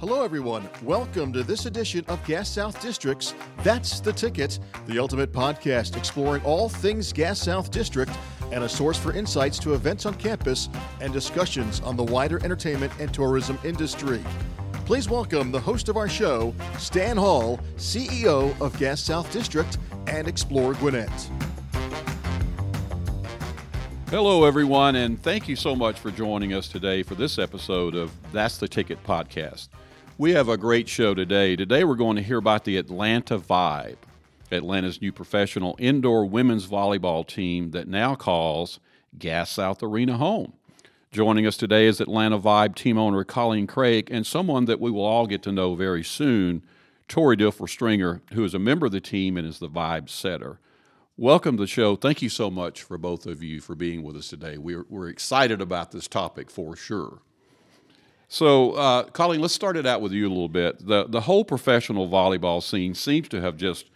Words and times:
Hello, 0.00 0.22
everyone. 0.22 0.70
Welcome 0.84 1.32
to 1.32 1.42
this 1.42 1.66
edition 1.66 2.04
of 2.06 2.24
Gas 2.24 2.48
South 2.48 2.80
District's 2.80 3.34
That's 3.64 3.98
the 3.98 4.12
Ticket, 4.12 4.60
the 4.86 4.96
ultimate 4.96 5.32
podcast 5.32 5.96
exploring 5.96 6.40
all 6.44 6.68
things 6.68 7.12
Gas 7.12 7.40
South 7.40 7.72
District 7.72 8.12
and 8.52 8.62
a 8.62 8.68
source 8.68 8.96
for 8.96 9.12
insights 9.12 9.58
to 9.58 9.74
events 9.74 10.06
on 10.06 10.14
campus 10.14 10.68
and 11.00 11.12
discussions 11.12 11.80
on 11.80 11.96
the 11.96 12.04
wider 12.04 12.40
entertainment 12.44 12.92
and 13.00 13.12
tourism 13.12 13.58
industry. 13.64 14.22
Please 14.86 15.08
welcome 15.08 15.50
the 15.50 15.58
host 15.58 15.88
of 15.88 15.96
our 15.96 16.08
show, 16.08 16.54
Stan 16.78 17.16
Hall, 17.16 17.58
CEO 17.76 18.58
of 18.60 18.78
Gas 18.78 19.00
South 19.00 19.32
District 19.32 19.78
and 20.06 20.28
Explore 20.28 20.74
Gwinnett. 20.74 21.28
Hello, 24.10 24.44
everyone, 24.44 24.94
and 24.94 25.20
thank 25.20 25.48
you 25.48 25.56
so 25.56 25.74
much 25.74 25.98
for 25.98 26.12
joining 26.12 26.54
us 26.54 26.68
today 26.68 27.02
for 27.02 27.16
this 27.16 27.36
episode 27.36 27.96
of 27.96 28.12
That's 28.30 28.58
the 28.58 28.68
Ticket 28.68 29.02
podcast. 29.02 29.66
We 30.20 30.32
have 30.32 30.48
a 30.48 30.56
great 30.56 30.88
show 30.88 31.14
today. 31.14 31.54
Today, 31.54 31.84
we're 31.84 31.94
going 31.94 32.16
to 32.16 32.22
hear 32.24 32.38
about 32.38 32.64
the 32.64 32.76
Atlanta 32.76 33.38
Vibe, 33.38 33.98
Atlanta's 34.50 35.00
new 35.00 35.12
professional 35.12 35.76
indoor 35.78 36.26
women's 36.26 36.66
volleyball 36.66 37.24
team 37.24 37.70
that 37.70 37.86
now 37.86 38.16
calls 38.16 38.80
Gas 39.16 39.48
South 39.48 39.80
Arena 39.80 40.16
home. 40.16 40.54
Joining 41.12 41.46
us 41.46 41.56
today 41.56 41.86
is 41.86 42.00
Atlanta 42.00 42.36
Vibe 42.36 42.74
team 42.74 42.98
owner 42.98 43.22
Colleen 43.22 43.68
Craig 43.68 44.08
and 44.10 44.26
someone 44.26 44.64
that 44.64 44.80
we 44.80 44.90
will 44.90 45.04
all 45.04 45.28
get 45.28 45.40
to 45.44 45.52
know 45.52 45.76
very 45.76 46.02
soon, 46.02 46.64
Tori 47.06 47.36
Dilfer 47.36 47.68
Stringer, 47.68 48.20
who 48.32 48.42
is 48.42 48.54
a 48.54 48.58
member 48.58 48.86
of 48.86 48.92
the 48.92 49.00
team 49.00 49.36
and 49.36 49.46
is 49.46 49.60
the 49.60 49.68
Vibe 49.68 50.08
setter. 50.08 50.58
Welcome 51.16 51.58
to 51.58 51.62
the 51.62 51.68
show. 51.68 51.94
Thank 51.94 52.22
you 52.22 52.28
so 52.28 52.50
much 52.50 52.82
for 52.82 52.98
both 52.98 53.24
of 53.24 53.40
you 53.40 53.60
for 53.60 53.76
being 53.76 54.02
with 54.02 54.16
us 54.16 54.26
today. 54.26 54.58
We're, 54.58 54.84
we're 54.88 55.10
excited 55.10 55.60
about 55.60 55.92
this 55.92 56.08
topic 56.08 56.50
for 56.50 56.74
sure. 56.74 57.20
So, 58.28 58.72
uh, 58.72 59.04
Colleen, 59.04 59.40
let's 59.40 59.54
start 59.54 59.76
it 59.76 59.86
out 59.86 60.02
with 60.02 60.12
you 60.12 60.26
a 60.26 60.28
little 60.28 60.50
bit. 60.50 60.86
The, 60.86 61.06
the 61.08 61.22
whole 61.22 61.44
professional 61.44 62.08
volleyball 62.08 62.62
scene 62.62 62.94
seems 62.94 63.28
to 63.30 63.40
have 63.40 63.56
just 63.56 63.90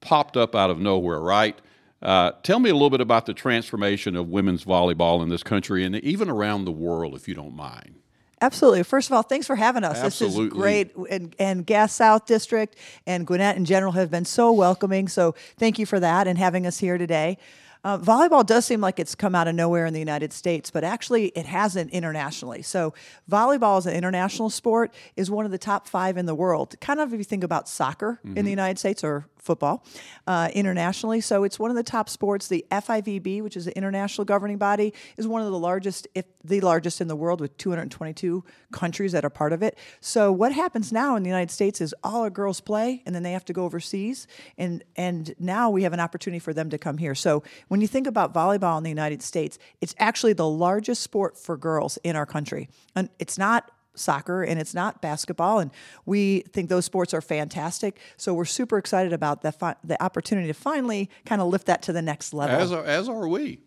popped 0.00 0.36
up 0.36 0.54
out 0.54 0.70
of 0.70 0.78
nowhere, 0.78 1.20
right? 1.20 1.60
Uh, 2.00 2.32
tell 2.42 2.60
me 2.60 2.70
a 2.70 2.72
little 2.72 2.90
bit 2.90 3.00
about 3.00 3.26
the 3.26 3.34
transformation 3.34 4.14
of 4.16 4.28
women's 4.28 4.64
volleyball 4.64 5.22
in 5.22 5.28
this 5.28 5.42
country 5.42 5.84
and 5.84 5.96
even 5.96 6.30
around 6.30 6.64
the 6.64 6.72
world, 6.72 7.14
if 7.14 7.26
you 7.26 7.34
don't 7.34 7.54
mind. 7.54 7.96
Absolutely. 8.40 8.82
First 8.82 9.08
of 9.08 9.14
all, 9.14 9.22
thanks 9.22 9.46
for 9.46 9.54
having 9.54 9.84
us. 9.84 9.98
Absolutely. 9.98 10.44
This 10.46 10.52
is 10.52 10.52
great. 10.52 10.96
And, 11.10 11.36
and 11.38 11.64
Gas 11.64 11.92
South 11.92 12.26
District 12.26 12.76
and 13.06 13.24
Gwinnett 13.24 13.56
in 13.56 13.64
general 13.64 13.92
have 13.92 14.10
been 14.10 14.24
so 14.24 14.50
welcoming. 14.50 15.06
So 15.06 15.36
thank 15.58 15.78
you 15.78 15.86
for 15.86 16.00
that 16.00 16.26
and 16.26 16.36
having 16.36 16.66
us 16.66 16.78
here 16.78 16.98
today. 16.98 17.38
Uh, 17.84 17.98
volleyball 17.98 18.46
does 18.46 18.64
seem 18.64 18.80
like 18.80 19.00
it's 19.00 19.14
come 19.14 19.34
out 19.34 19.48
of 19.48 19.54
nowhere 19.54 19.86
in 19.86 19.92
the 19.92 19.98
United 19.98 20.32
States, 20.32 20.70
but 20.70 20.84
actually 20.84 21.26
it 21.28 21.46
hasn't 21.46 21.90
internationally. 21.90 22.62
So, 22.62 22.94
volleyball 23.30 23.78
as 23.78 23.86
an 23.86 23.94
international 23.94 24.50
sport 24.50 24.94
is 25.16 25.30
one 25.30 25.44
of 25.44 25.50
the 25.50 25.58
top 25.58 25.88
five 25.88 26.16
in 26.16 26.26
the 26.26 26.34
world. 26.34 26.76
Kind 26.80 27.00
of 27.00 27.12
if 27.12 27.18
you 27.18 27.24
think 27.24 27.42
about 27.42 27.68
soccer 27.68 28.20
mm-hmm. 28.24 28.38
in 28.38 28.44
the 28.44 28.50
United 28.50 28.78
States 28.78 29.02
or 29.02 29.26
football 29.42 29.84
uh, 30.26 30.48
internationally. 30.54 31.20
So 31.20 31.44
it's 31.44 31.58
one 31.58 31.70
of 31.70 31.76
the 31.76 31.82
top 31.82 32.08
sports. 32.08 32.48
The 32.48 32.64
FIVB, 32.70 33.42
which 33.42 33.56
is 33.56 33.64
the 33.64 33.76
international 33.76 34.24
governing 34.24 34.56
body, 34.56 34.94
is 35.16 35.26
one 35.26 35.42
of 35.42 35.50
the 35.50 35.58
largest, 35.58 36.06
if 36.14 36.24
the 36.44 36.60
largest 36.60 37.00
in 37.00 37.08
the 37.08 37.16
world, 37.16 37.40
with 37.40 37.56
222 37.58 38.44
countries 38.72 39.12
that 39.12 39.24
are 39.24 39.30
part 39.30 39.52
of 39.52 39.62
it. 39.62 39.76
So 40.00 40.32
what 40.32 40.52
happens 40.52 40.92
now 40.92 41.16
in 41.16 41.22
the 41.22 41.28
United 41.28 41.50
States 41.50 41.80
is 41.80 41.94
all 42.04 42.22
our 42.22 42.30
girls 42.30 42.60
play, 42.60 43.02
and 43.04 43.14
then 43.14 43.22
they 43.22 43.32
have 43.32 43.44
to 43.46 43.52
go 43.52 43.64
overseas, 43.64 44.26
and 44.56 44.84
and 44.96 45.34
now 45.38 45.70
we 45.70 45.82
have 45.82 45.92
an 45.92 46.00
opportunity 46.00 46.38
for 46.38 46.54
them 46.54 46.70
to 46.70 46.78
come 46.78 46.98
here. 46.98 47.14
So 47.14 47.42
when 47.68 47.80
you 47.80 47.88
think 47.88 48.06
about 48.06 48.32
volleyball 48.32 48.78
in 48.78 48.84
the 48.84 48.90
United 48.90 49.22
States, 49.22 49.58
it's 49.80 49.94
actually 49.98 50.32
the 50.32 50.48
largest 50.48 51.02
sport 51.02 51.36
for 51.36 51.56
girls 51.56 51.98
in 52.04 52.16
our 52.16 52.26
country, 52.26 52.68
and 52.94 53.08
it's 53.18 53.38
not 53.38 53.70
soccer 53.94 54.42
and 54.42 54.60
it's 54.60 54.74
not 54.74 55.02
basketball 55.02 55.58
and 55.58 55.70
we 56.06 56.40
think 56.52 56.68
those 56.68 56.84
sports 56.84 57.12
are 57.12 57.20
fantastic. 57.20 57.98
So 58.16 58.32
we're 58.34 58.44
super 58.44 58.78
excited 58.78 59.12
about 59.12 59.42
the 59.42 59.52
fi- 59.52 59.76
the 59.84 60.02
opportunity 60.02 60.46
to 60.48 60.54
finally 60.54 61.10
kind 61.26 61.40
of 61.42 61.48
lift 61.48 61.66
that 61.66 61.82
to 61.82 61.92
the 61.92 62.02
next 62.02 62.32
level. 62.32 62.56
As 62.56 62.72
are, 62.72 62.84
as 62.84 63.08
are 63.08 63.28
we. 63.28 63.60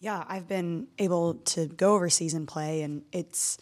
Yeah 0.00 0.22
i've 0.28 0.46
been 0.46 0.88
able 0.98 1.34
to 1.34 1.66
go 1.66 1.94
overseas 1.94 2.34
and 2.34 2.46
play 2.46 2.82
and 2.82 3.02
it's 3.12 3.56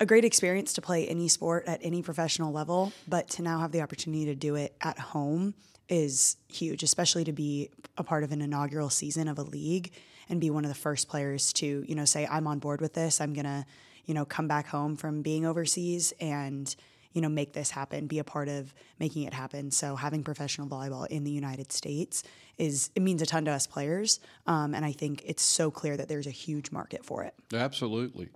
a 0.00 0.06
great 0.06 0.24
experience 0.24 0.72
to 0.74 0.80
play 0.80 1.06
any 1.08 1.28
sport 1.28 1.64
at 1.66 1.80
any 1.82 2.02
professional 2.02 2.52
level 2.52 2.92
but 3.06 3.28
to 3.28 3.42
now 3.42 3.58
have 3.58 3.72
the 3.72 3.82
opportunity 3.82 4.24
to 4.24 4.34
do 4.34 4.54
it 4.54 4.74
at 4.80 4.98
home 4.98 5.54
is 5.90 6.36
huge 6.48 6.82
especially 6.82 7.24
to 7.24 7.32
be 7.32 7.68
a 7.98 8.02
part 8.02 8.24
of 8.24 8.32
an 8.32 8.40
inaugural 8.40 8.88
season 8.88 9.28
of 9.28 9.38
a 9.38 9.42
league 9.42 9.92
and 10.30 10.40
be 10.40 10.50
one 10.50 10.64
of 10.64 10.68
the 10.68 10.74
first 10.74 11.08
players 11.08 11.52
to 11.52 11.84
you 11.86 11.94
know 11.94 12.04
say 12.04 12.26
i'm 12.30 12.46
on 12.46 12.58
board 12.58 12.80
with 12.80 12.94
this. 12.94 13.20
I'm 13.20 13.32
going 13.32 13.44
to 13.46 13.66
you 14.08 14.14
know, 14.14 14.24
come 14.24 14.48
back 14.48 14.66
home 14.66 14.96
from 14.96 15.20
being 15.20 15.44
overseas 15.44 16.14
and, 16.18 16.74
you 17.12 17.20
know, 17.20 17.28
make 17.28 17.52
this 17.52 17.70
happen, 17.70 18.06
be 18.06 18.18
a 18.18 18.24
part 18.24 18.48
of 18.48 18.74
making 18.98 19.24
it 19.24 19.34
happen. 19.34 19.70
So 19.70 19.96
having 19.96 20.24
professional 20.24 20.66
volleyball 20.66 21.06
in 21.08 21.24
the 21.24 21.30
United 21.30 21.70
States 21.70 22.24
is 22.56 22.90
it 22.96 23.02
means 23.02 23.20
a 23.20 23.26
ton 23.26 23.44
to 23.44 23.52
us 23.52 23.66
players, 23.66 24.18
um, 24.46 24.74
and 24.74 24.84
I 24.84 24.92
think 24.92 25.22
it's 25.26 25.42
so 25.42 25.70
clear 25.70 25.96
that 25.98 26.08
there's 26.08 26.26
a 26.26 26.32
huge 26.32 26.72
market 26.72 27.04
for 27.04 27.22
it. 27.22 27.34
Absolutely. 27.52 28.30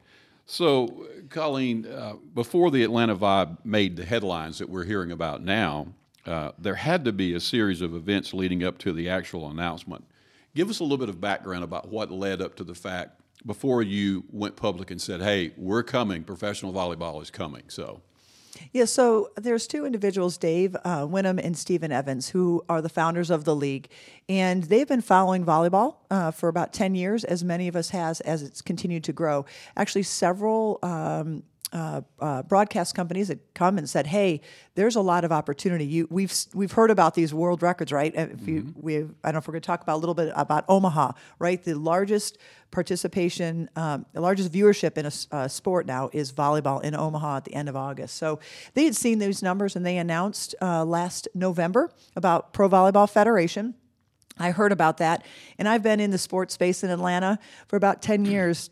So, 0.44 1.06
Colleen, 1.31 1.87
uh, 1.87 2.15
before 2.34 2.71
the 2.71 2.82
Atlanta 2.82 3.16
Vibe 3.16 3.65
made 3.65 3.97
the 3.97 4.05
headlines 4.05 4.59
that 4.59 4.69
we're 4.69 4.84
hearing 4.84 5.11
about 5.11 5.43
now, 5.43 5.88
uh, 6.27 6.53
there 6.59 6.75
had 6.75 7.05
to 7.06 7.12
be 7.12 7.32
a 7.32 7.41
series 7.41 7.81
of 7.81 7.94
events 7.94 8.34
leading 8.34 8.62
up 8.62 8.77
to 8.78 8.93
the 8.93 9.09
actual 9.09 9.49
announcement. 9.49 10.05
Give 10.55 10.69
us 10.69 10.81
a 10.81 10.82
little 10.82 10.99
bit 10.99 11.09
of 11.09 11.21
background 11.21 11.65
about 11.65 11.88
what 11.88 12.11
led 12.11 12.43
up 12.43 12.56
to 12.56 12.65
the 12.65 12.75
fact 12.75 13.22
before 13.45 13.83
you 13.83 14.25
went 14.31 14.57
public 14.57 14.91
and 14.91 15.01
said, 15.01 15.21
"Hey, 15.21 15.53
we're 15.57 15.83
coming. 15.83 16.25
Professional 16.25 16.73
volleyball 16.73 17.23
is 17.23 17.31
coming." 17.31 17.65
So. 17.69 18.03
Yeah, 18.73 18.85
so 18.85 19.31
there's 19.37 19.67
two 19.67 19.87
individuals, 19.87 20.37
Dave 20.37 20.77
uh, 20.85 21.07
Winham 21.07 21.41
and 21.43 21.57
Stephen 21.57 21.91
Evans, 21.91 22.29
who 22.29 22.63
are 22.69 22.83
the 22.83 22.89
founders 22.89 23.31
of 23.31 23.45
the 23.45 23.57
league, 23.57 23.89
and 24.29 24.65
they've 24.65 24.87
been 24.87 25.01
following 25.01 25.45
volleyball 25.45 25.97
uh, 26.11 26.31
for 26.31 26.49
about 26.49 26.73
10 26.73 26.95
years, 26.95 27.25
as 27.25 27.43
many 27.43 27.67
of 27.67 27.75
us 27.75 27.91
has 27.91 28.21
as 28.21 28.43
it's 28.43 28.61
continued 28.61 29.05
to 29.05 29.13
grow. 29.13 29.47
Actually, 29.77 30.03
several 30.03 30.79
um, 30.83 31.43
uh, 31.72 32.03
uh, 32.21 32.43
broadcast 32.43 32.94
companies 32.94 33.28
that 33.28 33.55
come 33.55 33.78
and 33.78 33.88
said, 33.88 34.06
"Hey, 34.06 34.41
there's 34.75 34.97
a 34.97 35.00
lot 35.00 35.25
of 35.25 35.33
opportunity. 35.33 35.87
You, 35.87 36.06
we've 36.10 36.33
we've 36.55 36.72
heard 36.72 36.91
about 36.91 37.15
these 37.15 37.33
world 37.33 37.62
records, 37.62 37.93
right? 37.93 38.15
If 38.15 38.31
mm-hmm. 38.31 38.49
you, 38.49 38.75
we, 38.77 38.97
I 38.97 39.00
don't 39.00 39.33
know 39.33 39.38
if 39.38 39.49
we're 39.49 39.53
going 39.53 39.62
to 39.62 39.66
talk 39.66 39.82
about 39.82 39.97
a 39.97 40.00
little 40.00 40.15
bit 40.15 40.32
about 40.37 40.65
Omaha, 40.69 41.12
right? 41.38 41.62
The 41.62 41.75
largest 41.75 42.38
participation, 42.71 43.71
um, 43.77 44.06
the 44.12 44.21
largest 44.21 44.53
viewership 44.53 44.99
in 44.99 45.06
a 45.06 45.12
uh, 45.34 45.49
sport 45.49 45.87
now 45.87 46.11
is 46.12 46.32
volleyball 46.32 46.82
in 46.82 46.94
Omaha 46.94 47.38
at 47.38 47.44
the 47.44 47.55
end 47.55 47.69
of 47.69 47.77
August. 47.77 48.16
So 48.16 48.41
they 48.75 48.84
had 48.84 48.97
seen 48.97 49.19
these 49.19 49.43
numbers 49.43 49.77
and 49.77 49.84
they 49.84 49.99
announced 49.99 50.55
uh, 50.61 50.84
last 50.84 51.28
November 51.34 51.91
about 52.16 52.53
Pro 52.53 52.69
Volleyball 52.69 53.09
Federation. 53.09 53.75
I 54.38 54.50
heard 54.50 54.72
about 54.72 54.97
that, 54.99 55.25
and 55.59 55.69
I've 55.69 55.82
been 55.82 56.00
in 56.00 56.11
the 56.11 56.19
sports 56.19 56.55
space 56.55 56.82
in 56.82 56.91
Atlanta 56.91 57.38
for 57.69 57.77
about 57.77 58.03
ten 58.03 58.25
years 58.27 58.71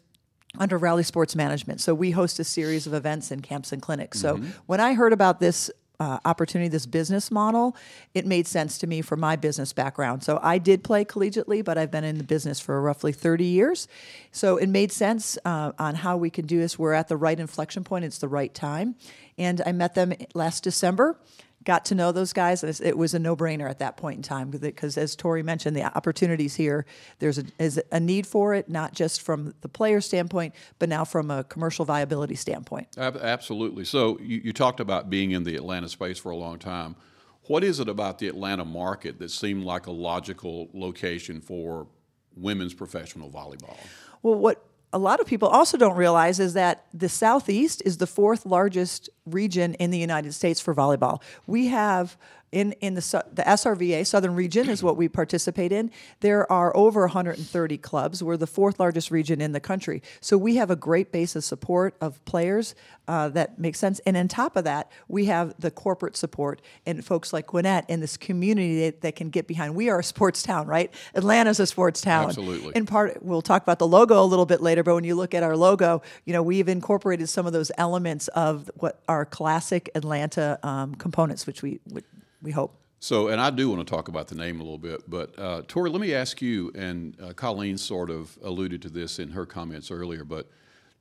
under 0.59 0.78
Rally 0.78 1.03
Sports 1.03 1.37
Management. 1.37 1.81
So 1.81 1.94
we 1.94 2.11
host 2.11 2.38
a 2.38 2.44
series 2.44 2.87
of 2.87 2.94
events 2.94 3.31
and 3.31 3.43
camps 3.43 3.72
and 3.72 3.81
clinics. 3.81 4.22
Mm-hmm. 4.22 4.47
So 4.47 4.53
when 4.66 4.81
I 4.81 4.94
heard 4.94 5.12
about 5.12 5.41
this 5.41 5.71
uh, 6.00 6.19
opportunity, 6.25 6.69
this 6.69 6.87
business 6.87 7.31
model, 7.31 7.77
it 8.15 8.27
made 8.27 8.47
sense 8.47 8.78
to 8.78 8.87
me 8.87 9.03
for 9.03 9.16
my 9.16 9.37
business 9.37 9.72
background. 9.72 10.25
So 10.25 10.41
I 10.43 10.56
did 10.56 10.83
play 10.83 11.05
collegiately, 11.05 11.62
but 11.62 11.77
I've 11.77 11.91
been 11.91 12.05
in 12.05 12.16
the 12.16 12.25
business 12.25 12.59
for 12.59 12.81
roughly 12.81 13.12
30 13.12 13.44
years. 13.44 13.87
So 14.33 14.56
it 14.56 14.69
made 14.69 14.91
sense 14.93 15.37
uh, 15.44 15.72
on 15.78 15.97
how 15.97 16.16
we 16.16 16.31
can 16.31 16.47
do 16.47 16.59
this. 16.59 16.78
We're 16.78 16.94
at 16.94 17.09
the 17.09 17.19
right 17.19 17.39
inflection 17.39 17.84
point, 17.84 18.06
it's 18.06 18.19
the 18.19 18.28
right 18.28 18.53
time. 18.53 18.97
And 19.37 19.62
I 19.65 19.72
met 19.72 19.94
them 19.94 20.15
last 20.34 20.65
December 20.65 21.19
got 21.65 21.84
to 21.84 21.94
know 21.94 22.10
those 22.10 22.32
guys. 22.32 22.65
It 22.65 22.97
was 22.97 23.12
a 23.12 23.19
no-brainer 23.19 23.69
at 23.69 23.78
that 23.81 23.97
point 23.97 24.16
in 24.16 24.22
time 24.22 24.50
because, 24.50 24.97
as 24.97 25.15
Tori 25.15 25.43
mentioned, 25.43 25.76
the 25.76 25.84
opportunities 25.97 26.54
here 26.54 26.87
there's 27.19 27.38
a, 27.38 27.44
is 27.59 27.81
a 27.93 28.00
need 28.00 28.26
for 28.26 28.54
it, 28.54 28.69
not 28.69 28.94
just 28.94 29.21
from 29.21 29.54
the 29.60 29.69
player 29.69 30.00
standpoint, 30.00 30.54
but 30.78 30.88
now 30.88 31.04
from 31.04 31.31
a 31.31 31.44
commercial 31.44 31.84
viability 31.84 32.34
standpoint. 32.34 32.89
Absolutely. 32.97 33.84
So 33.84 34.18
you, 34.21 34.41
you 34.45 34.53
talked 34.53 34.80
about 34.80 35.10
being 35.10 35.33
in 35.33 35.45
the 35.45 35.57
Atlanta 35.57 35.89
space 35.89 36.18
for 36.18 36.30
a 36.30 36.36
long 36.36 36.59
time. 36.59 36.97
What 37.45 37.65
is 37.65 37.80
it 37.80 37.89
about 37.89 38.18
the 38.18 38.28
Atlanta 38.28 38.65
market 38.65 39.18
that 39.18 39.30
seemed 39.30 39.65
like 39.65 39.86
a 39.86 39.91
logical 39.91 40.71
location 40.72 41.41
for 41.41 41.89
women's 42.36 42.74
professional 42.74 43.28
volleyball? 43.28 43.77
Well, 44.22 44.36
what 44.36 44.65
a 44.92 44.98
lot 44.98 45.21
of 45.21 45.27
people 45.27 45.48
also 45.48 45.77
don't 45.77 45.97
realize 45.97 46.41
is 46.41 46.54
that 46.54 46.87
the 46.92 47.09
Southeast 47.09 47.83
is 47.84 47.98
the 47.98 48.07
fourth 48.07 48.45
largest 48.45 49.09
region 49.25 49.75
in 49.75 49.91
the 49.91 49.98
United 49.98 50.33
States 50.33 50.60
for 50.60 50.75
volleyball. 50.75 51.22
We 51.47 51.69
have 51.69 52.16
in 52.53 52.73
in 52.81 52.95
the 52.95 53.25
the 53.33 53.43
SRVA 53.43 54.07
Southern 54.07 54.35
Region 54.35 54.69
is 54.69 54.83
what 54.83 54.97
we 54.97 55.09
participate 55.09 55.73
in. 55.73 55.91
There 56.21 56.51
are 56.51 56.77
over 56.77 57.03
130 57.03 57.79
clubs. 57.79 58.23
We're 58.23 58.37
the 58.37 58.47
fourth 58.47 58.81
largest 58.81 59.11
region 59.11 59.41
in 59.41 59.53
the 59.53 59.61
country, 59.61 60.03
so 60.21 60.37
we 60.37 60.57
have 60.57 60.71
a 60.71 60.77
great 60.77 61.13
base 61.13 61.37
of 61.37 61.45
support 61.45 61.95
of 62.01 62.25
players 62.25 62.75
uh, 63.11 63.29
that 63.29 63.59
makes 63.59 63.79
sense. 63.79 64.01
And 64.07 64.17
on 64.17 64.29
top 64.29 64.57
of 64.57 64.65
that, 64.65 64.91
we 65.09 65.25
have 65.27 65.55
the 65.59 65.71
corporate 65.71 66.17
support 66.17 66.63
and 66.87 67.05
folks 67.05 67.33
like 67.33 67.49
Gwinnett 67.49 67.85
and 67.89 68.03
this 68.03 68.17
community 68.17 68.85
that, 68.85 69.01
that 69.01 69.17
can 69.17 69.31
get 69.31 69.49
behind. 69.49 69.75
We 69.75 69.89
are 69.89 69.99
a 69.99 70.05
sports 70.05 70.43
town, 70.43 70.67
right? 70.67 70.93
Atlanta's 71.15 71.59
a 71.59 71.67
sports 71.67 72.01
town. 72.01 72.27
Absolutely. 72.27 72.73
In 72.77 72.87
part, 72.87 73.23
we'll 73.23 73.43
talk 73.43 73.63
about 73.63 73.79
the 73.79 73.87
logo 73.89 74.23
a 74.23 74.25
little 74.25 74.47
bit 74.47 74.61
later, 74.61 74.85
but 74.85 74.95
when 74.95 75.05
you 75.05 75.17
look 75.17 75.35
at 75.35 75.43
our 75.43 75.57
logo, 75.57 76.03
you 76.25 76.33
know 76.33 76.43
we've 76.43 76.69
incorporated 76.69 77.29
some 77.29 77.47
of 77.47 77.53
those 77.53 77.73
elements 77.79 78.29
of 78.29 78.71
what 78.77 79.01
are 79.09 79.25
classic 79.25 79.91
Atlanta 79.95 80.59
um, 80.63 80.95
components, 80.95 81.47
which 81.47 81.63
we 81.63 81.81
would 81.89 82.05
we 82.42 82.51
hope. 82.51 82.77
So, 83.03 83.28
and 83.28 83.41
I 83.41 83.48
do 83.48 83.71
want 83.71 83.87
to 83.87 83.91
talk 83.91 84.09
about 84.09 84.28
the 84.28 84.34
name 84.34 84.60
a 84.60 84.63
little 84.63 84.78
bit, 84.78 85.09
but 85.09 85.39
uh, 85.39 85.63
Tori, 85.66 85.89
let 85.89 86.03
me 86.03 86.13
ask 86.13 86.42
you, 86.42 86.71
and 86.75 87.16
uh, 87.21 87.33
Colleen 87.33 87.78
sort 87.78 88.10
of 88.10 88.39
alluded 88.42 88.83
to 88.83 88.91
this 88.91 89.19
in 89.19 89.31
her 89.31 89.47
comments 89.47 89.91
earlier, 89.91 90.22
but 90.22 90.51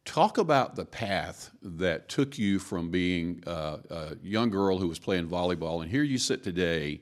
talk 0.06 0.38
about 0.38 0.76
the 0.76 0.86
path 0.86 1.52
that 1.62 2.08
took 2.08 2.38
you 2.38 2.58
from 2.58 2.90
being 2.90 3.44
uh, 3.46 3.78
a 3.90 4.16
young 4.24 4.50
girl 4.50 4.78
who 4.78 4.88
was 4.88 4.98
playing 4.98 5.28
volleyball, 5.28 5.82
and 5.82 5.92
here 5.92 6.04
you 6.04 6.18
sit 6.18 6.42
today 6.42 7.02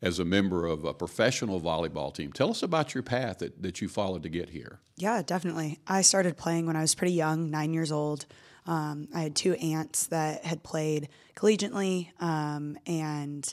as 0.00 0.18
a 0.18 0.24
member 0.24 0.64
of 0.64 0.84
a 0.84 0.94
professional 0.94 1.60
volleyball 1.60 2.14
team. 2.14 2.32
Tell 2.32 2.50
us 2.50 2.62
about 2.62 2.94
your 2.94 3.02
path 3.02 3.38
that, 3.38 3.62
that 3.62 3.82
you 3.82 3.88
followed 3.88 4.22
to 4.22 4.28
get 4.28 4.48
here. 4.50 4.80
Yeah, 4.96 5.22
definitely. 5.22 5.78
I 5.86 6.02
started 6.02 6.36
playing 6.36 6.66
when 6.66 6.76
I 6.76 6.80
was 6.80 6.94
pretty 6.94 7.12
young, 7.12 7.50
nine 7.50 7.74
years 7.74 7.92
old. 7.92 8.26
Um, 8.66 9.08
I 9.14 9.20
had 9.22 9.34
two 9.34 9.54
aunts 9.54 10.06
that 10.06 10.44
had 10.44 10.62
played 10.62 11.08
collegiately, 11.36 12.10
um, 12.20 12.78
and 12.86 13.52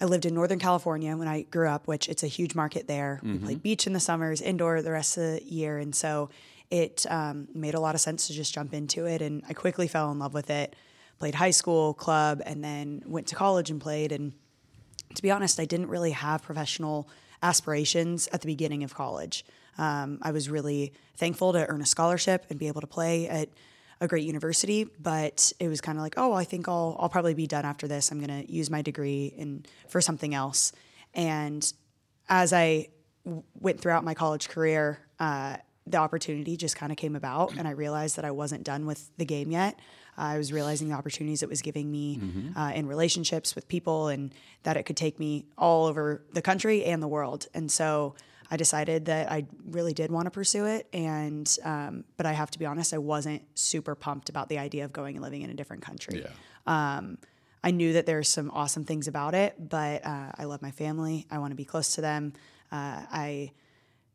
I 0.00 0.06
lived 0.06 0.24
in 0.24 0.34
Northern 0.34 0.58
California 0.58 1.14
when 1.16 1.28
I 1.28 1.42
grew 1.42 1.68
up, 1.68 1.86
which 1.86 2.08
it's 2.08 2.22
a 2.22 2.26
huge 2.26 2.54
market 2.54 2.86
there. 2.88 3.20
We 3.22 3.38
played 3.38 3.62
beach 3.62 3.86
in 3.86 3.92
the 3.92 4.00
summers, 4.00 4.40
indoor 4.40 4.80
the 4.80 4.92
rest 4.92 5.18
of 5.18 5.24
the 5.24 5.44
year, 5.44 5.76
and 5.78 5.94
so 5.94 6.30
it 6.70 7.04
um, 7.10 7.48
made 7.54 7.74
a 7.74 7.80
lot 7.80 7.94
of 7.94 8.00
sense 8.00 8.26
to 8.28 8.32
just 8.32 8.54
jump 8.54 8.72
into 8.72 9.04
it. 9.06 9.20
And 9.20 9.42
I 9.48 9.52
quickly 9.52 9.88
fell 9.88 10.10
in 10.10 10.18
love 10.18 10.32
with 10.32 10.48
it. 10.50 10.74
Played 11.18 11.34
high 11.34 11.50
school, 11.50 11.92
club, 11.92 12.40
and 12.46 12.64
then 12.64 13.02
went 13.04 13.26
to 13.26 13.34
college 13.34 13.70
and 13.70 13.80
played. 13.80 14.10
And 14.10 14.32
to 15.14 15.20
be 15.20 15.30
honest, 15.30 15.60
I 15.60 15.66
didn't 15.66 15.88
really 15.88 16.12
have 16.12 16.42
professional 16.42 17.08
aspirations 17.42 18.28
at 18.32 18.40
the 18.40 18.46
beginning 18.46 18.84
of 18.84 18.94
college. 18.94 19.44
Um, 19.76 20.18
I 20.22 20.30
was 20.30 20.48
really 20.48 20.92
thankful 21.16 21.52
to 21.52 21.66
earn 21.66 21.82
a 21.82 21.86
scholarship 21.86 22.46
and 22.48 22.58
be 22.58 22.68
able 22.68 22.80
to 22.80 22.86
play 22.86 23.28
at 23.28 23.48
a 24.00 24.08
great 24.08 24.24
university, 24.24 24.84
but 24.98 25.52
it 25.60 25.68
was 25.68 25.80
kind 25.80 25.98
of 25.98 26.02
like, 26.02 26.14
oh, 26.16 26.32
I 26.32 26.44
think 26.44 26.68
I'll 26.68 26.96
I'll 26.98 27.08
probably 27.08 27.34
be 27.34 27.46
done 27.46 27.64
after 27.64 27.86
this. 27.86 28.10
I'm 28.10 28.20
going 28.20 28.44
to 28.46 28.50
use 28.52 28.70
my 28.70 28.82
degree 28.82 29.26
in 29.36 29.64
for 29.88 30.00
something 30.00 30.34
else. 30.34 30.72
And 31.14 31.70
as 32.28 32.52
I 32.52 32.88
w- 33.24 33.42
went 33.60 33.80
throughout 33.80 34.04
my 34.04 34.14
college 34.14 34.48
career, 34.48 35.00
uh, 35.18 35.56
the 35.86 35.98
opportunity 35.98 36.56
just 36.56 36.76
kind 36.76 36.92
of 36.92 36.98
came 36.98 37.16
about, 37.16 37.56
and 37.56 37.66
I 37.66 37.72
realized 37.72 38.16
that 38.16 38.24
I 38.24 38.30
wasn't 38.30 38.64
done 38.64 38.86
with 38.86 39.10
the 39.16 39.24
game 39.24 39.50
yet. 39.50 39.78
I 40.16 40.36
was 40.38 40.52
realizing 40.52 40.88
the 40.88 40.94
opportunities 40.94 41.42
it 41.42 41.48
was 41.48 41.62
giving 41.62 41.90
me 41.90 42.20
uh, 42.54 42.72
in 42.74 42.86
relationships 42.86 43.54
with 43.54 43.66
people, 43.68 44.08
and 44.08 44.32
that 44.62 44.76
it 44.76 44.84
could 44.84 44.96
take 44.96 45.18
me 45.18 45.46
all 45.58 45.86
over 45.86 46.22
the 46.32 46.42
country 46.42 46.84
and 46.84 47.02
the 47.02 47.08
world. 47.08 47.48
And 47.54 47.72
so 47.72 48.14
I 48.50 48.56
decided 48.56 49.04
that 49.06 49.30
I 49.30 49.46
really 49.66 49.94
did 49.94 50.10
want 50.10 50.26
to 50.26 50.30
pursue 50.30 50.66
it. 50.66 50.88
And 50.92 51.56
um, 51.64 52.04
but 52.16 52.26
I 52.26 52.32
have 52.32 52.50
to 52.52 52.58
be 52.58 52.66
honest, 52.66 52.92
I 52.92 52.98
wasn't 52.98 53.42
super 53.54 53.94
pumped 53.94 54.28
about 54.28 54.48
the 54.48 54.58
idea 54.58 54.84
of 54.84 54.92
going 54.92 55.16
and 55.16 55.22
living 55.22 55.42
in 55.42 55.50
a 55.50 55.54
different 55.54 55.82
country. 55.82 56.24
Yeah. 56.24 57.00
I 57.62 57.70
knew 57.72 57.92
that 57.92 58.06
there's 58.06 58.28
some 58.28 58.50
awesome 58.52 58.84
things 58.84 59.06
about 59.06 59.34
it, 59.34 59.54
but 59.68 60.04
uh, 60.04 60.32
I 60.38 60.44
love 60.44 60.62
my 60.62 60.70
family. 60.70 61.26
I 61.30 61.38
want 61.38 61.50
to 61.50 61.56
be 61.56 61.64
close 61.64 61.94
to 61.96 62.00
them. 62.00 62.32
Uh, 62.72 63.02
I 63.12 63.52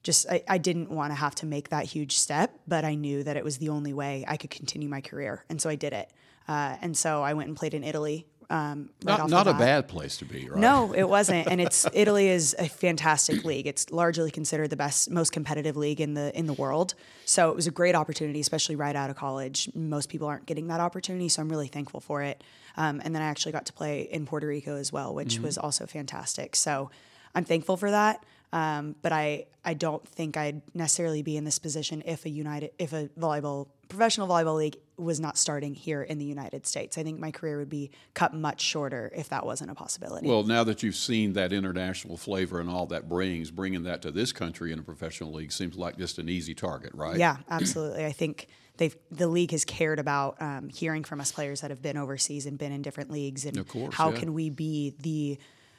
just 0.03 0.27
I, 0.29 0.43
I 0.47 0.57
didn't 0.57 0.89
want 0.89 1.11
to 1.11 1.15
have 1.15 1.35
to 1.35 1.45
make 1.45 1.69
that 1.69 1.85
huge 1.85 2.17
step, 2.17 2.59
but 2.67 2.85
I 2.85 2.95
knew 2.95 3.23
that 3.23 3.37
it 3.37 3.43
was 3.43 3.57
the 3.57 3.69
only 3.69 3.93
way 3.93 4.25
I 4.27 4.37
could 4.37 4.49
continue 4.49 4.89
my 4.89 5.01
career, 5.01 5.45
and 5.49 5.61
so 5.61 5.69
I 5.69 5.75
did 5.75 5.93
it. 5.93 6.11
Uh, 6.47 6.77
and 6.81 6.95
so 6.95 7.23
I 7.23 7.33
went 7.33 7.49
and 7.49 7.57
played 7.57 7.73
in 7.73 7.83
Italy. 7.83 8.27
Um, 8.49 8.89
right 9.03 9.17
Not, 9.17 9.29
not 9.29 9.47
a 9.47 9.53
bad 9.53 9.87
place 9.87 10.17
to 10.17 10.25
be, 10.25 10.49
right? 10.49 10.59
No, 10.59 10.93
it 10.93 11.03
wasn't. 11.09 11.47
And 11.47 11.59
it's 11.59 11.87
Italy 11.93 12.27
is 12.27 12.55
a 12.59 12.67
fantastic 12.67 13.43
league. 13.43 13.67
It's 13.67 13.91
largely 13.91 14.31
considered 14.31 14.69
the 14.69 14.75
best, 14.75 15.09
most 15.09 15.31
competitive 15.31 15.75
league 15.75 15.99
in 15.99 16.13
the 16.13 16.37
in 16.37 16.45
the 16.45 16.53
world. 16.53 16.93
So 17.25 17.49
it 17.49 17.55
was 17.55 17.67
a 17.67 17.71
great 17.71 17.95
opportunity, 17.95 18.39
especially 18.39 18.75
right 18.75 18.95
out 18.95 19.09
of 19.09 19.15
college. 19.15 19.69
Most 19.73 20.09
people 20.09 20.27
aren't 20.27 20.45
getting 20.45 20.67
that 20.67 20.79
opportunity, 20.79 21.29
so 21.29 21.41
I'm 21.41 21.49
really 21.49 21.67
thankful 21.67 21.99
for 21.99 22.21
it. 22.21 22.43
Um, 22.77 23.01
and 23.03 23.15
then 23.15 23.21
I 23.21 23.25
actually 23.25 23.53
got 23.53 23.65
to 23.67 23.73
play 23.73 24.01
in 24.01 24.25
Puerto 24.25 24.47
Rico 24.47 24.75
as 24.75 24.91
well, 24.91 25.13
which 25.13 25.39
was 25.39 25.57
also 25.57 25.85
fantastic. 25.85 26.55
So 26.55 26.91
I'm 27.33 27.45
thankful 27.45 27.77
for 27.77 27.89
that. 27.91 28.23
Um, 28.53 28.95
but 29.01 29.11
I 29.11 29.47
I 29.65 29.73
don't 29.73 30.07
think 30.07 30.37
I'd 30.37 30.61
necessarily 30.73 31.23
be 31.23 31.35
in 31.35 31.43
this 31.43 31.59
position 31.59 32.03
if 32.05 32.25
a 32.25 32.29
United 32.29 32.71
if 32.79 32.93
a 32.93 33.09
volleyball 33.19 33.67
professional 33.89 34.27
volleyball 34.27 34.57
league 34.57 34.77
was 34.97 35.19
not 35.19 35.37
starting 35.37 35.73
here 35.73 36.01
in 36.01 36.17
the 36.17 36.25
United 36.25 36.65
States. 36.65 36.97
I 36.97 37.03
think 37.03 37.19
my 37.19 37.31
career 37.31 37.57
would 37.57 37.69
be 37.69 37.91
cut 38.13 38.33
much 38.33 38.61
shorter 38.61 39.11
if 39.15 39.29
that 39.29 39.45
wasn't 39.45 39.71
a 39.71 39.75
possibility. 39.75 40.27
Well, 40.27 40.43
now 40.43 40.63
that 40.63 40.83
you've 40.83 40.95
seen 40.95 41.33
that 41.33 41.51
international 41.51 42.17
flavor 42.17 42.59
and 42.59 42.69
all 42.69 42.85
that 42.87 43.09
brings, 43.09 43.51
bringing 43.51 43.83
that 43.83 44.01
to 44.03 44.11
this 44.11 44.31
country 44.31 44.71
in 44.71 44.79
a 44.79 44.83
professional 44.83 45.33
league 45.33 45.51
seems 45.51 45.75
like 45.75 45.97
just 45.97 46.17
an 46.17 46.29
easy 46.29 46.55
target, 46.55 46.91
right? 46.93 47.17
Yeah, 47.17 47.37
absolutely. 47.49 48.05
I 48.05 48.11
think 48.11 48.47
they've 48.77 48.95
the 49.11 49.27
league 49.27 49.51
has 49.51 49.65
cared 49.65 49.99
about 49.99 50.41
um, 50.41 50.69
hearing 50.69 51.03
from 51.03 51.19
us 51.19 51.31
players 51.31 51.61
that 51.61 51.71
have 51.71 51.81
been 51.81 51.97
overseas 51.97 52.45
and 52.45 52.57
been 52.57 52.71
in 52.71 52.81
different 52.81 53.11
leagues, 53.11 53.45
and 53.45 53.57
Of 53.57 53.67
course, 53.67 53.95
how 53.95 54.11
yeah. 54.11 54.19
can 54.19 54.33
we 54.33 54.49
be 54.49 54.95
the 54.99 55.37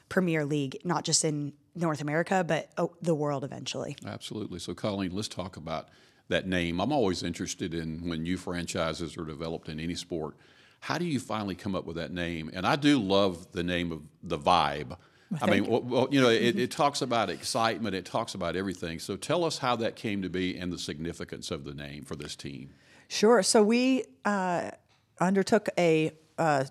premier 0.09 0.45
league, 0.45 0.77
not 0.83 1.03
just 1.03 1.25
in 1.25 1.53
North 1.75 2.01
America, 2.01 2.43
but 2.47 2.69
oh, 2.77 2.93
the 3.01 3.15
world 3.15 3.43
eventually. 3.43 3.95
Absolutely. 4.05 4.59
So, 4.59 4.73
Colleen, 4.73 5.11
let's 5.13 5.27
talk 5.27 5.57
about 5.57 5.89
that 6.29 6.47
name. 6.47 6.79
I'm 6.79 6.91
always 6.91 7.23
interested 7.23 7.73
in 7.73 8.07
when 8.07 8.23
new 8.23 8.37
franchises 8.37 9.17
are 9.17 9.25
developed 9.25 9.69
in 9.69 9.79
any 9.79 9.95
sport. 9.95 10.35
How 10.79 10.97
do 10.97 11.05
you 11.05 11.19
finally 11.19 11.55
come 11.55 11.75
up 11.75 11.85
with 11.85 11.95
that 11.95 12.11
name? 12.11 12.51
And 12.53 12.65
I 12.65 12.75
do 12.75 12.99
love 12.99 13.51
the 13.51 13.63
name 13.63 13.91
of 13.91 14.01
the 14.21 14.37
Vibe. 14.37 14.97
I 15.41 15.49
mean, 15.49 15.65
well, 15.65 15.81
well, 15.81 16.07
you 16.09 16.21
know, 16.21 16.29
it, 16.29 16.57
it 16.57 16.71
talks 16.71 17.01
about 17.01 17.29
excitement. 17.29 17.95
It 17.95 18.05
talks 18.05 18.33
about 18.33 18.55
everything. 18.55 18.99
So, 18.99 19.17
tell 19.17 19.43
us 19.43 19.57
how 19.57 19.75
that 19.77 19.97
came 19.97 20.21
to 20.21 20.29
be 20.29 20.57
and 20.57 20.71
the 20.71 20.77
significance 20.77 21.51
of 21.51 21.65
the 21.65 21.73
name 21.73 22.05
for 22.05 22.15
this 22.15 22.35
team. 22.35 22.69
Sure. 23.07 23.41
So 23.43 23.63
we 23.63 24.03
uh, 24.25 24.71
undertook 25.19 25.69
a 25.77 26.11
uh, 26.37 26.65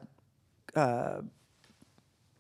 uh, 0.75 1.23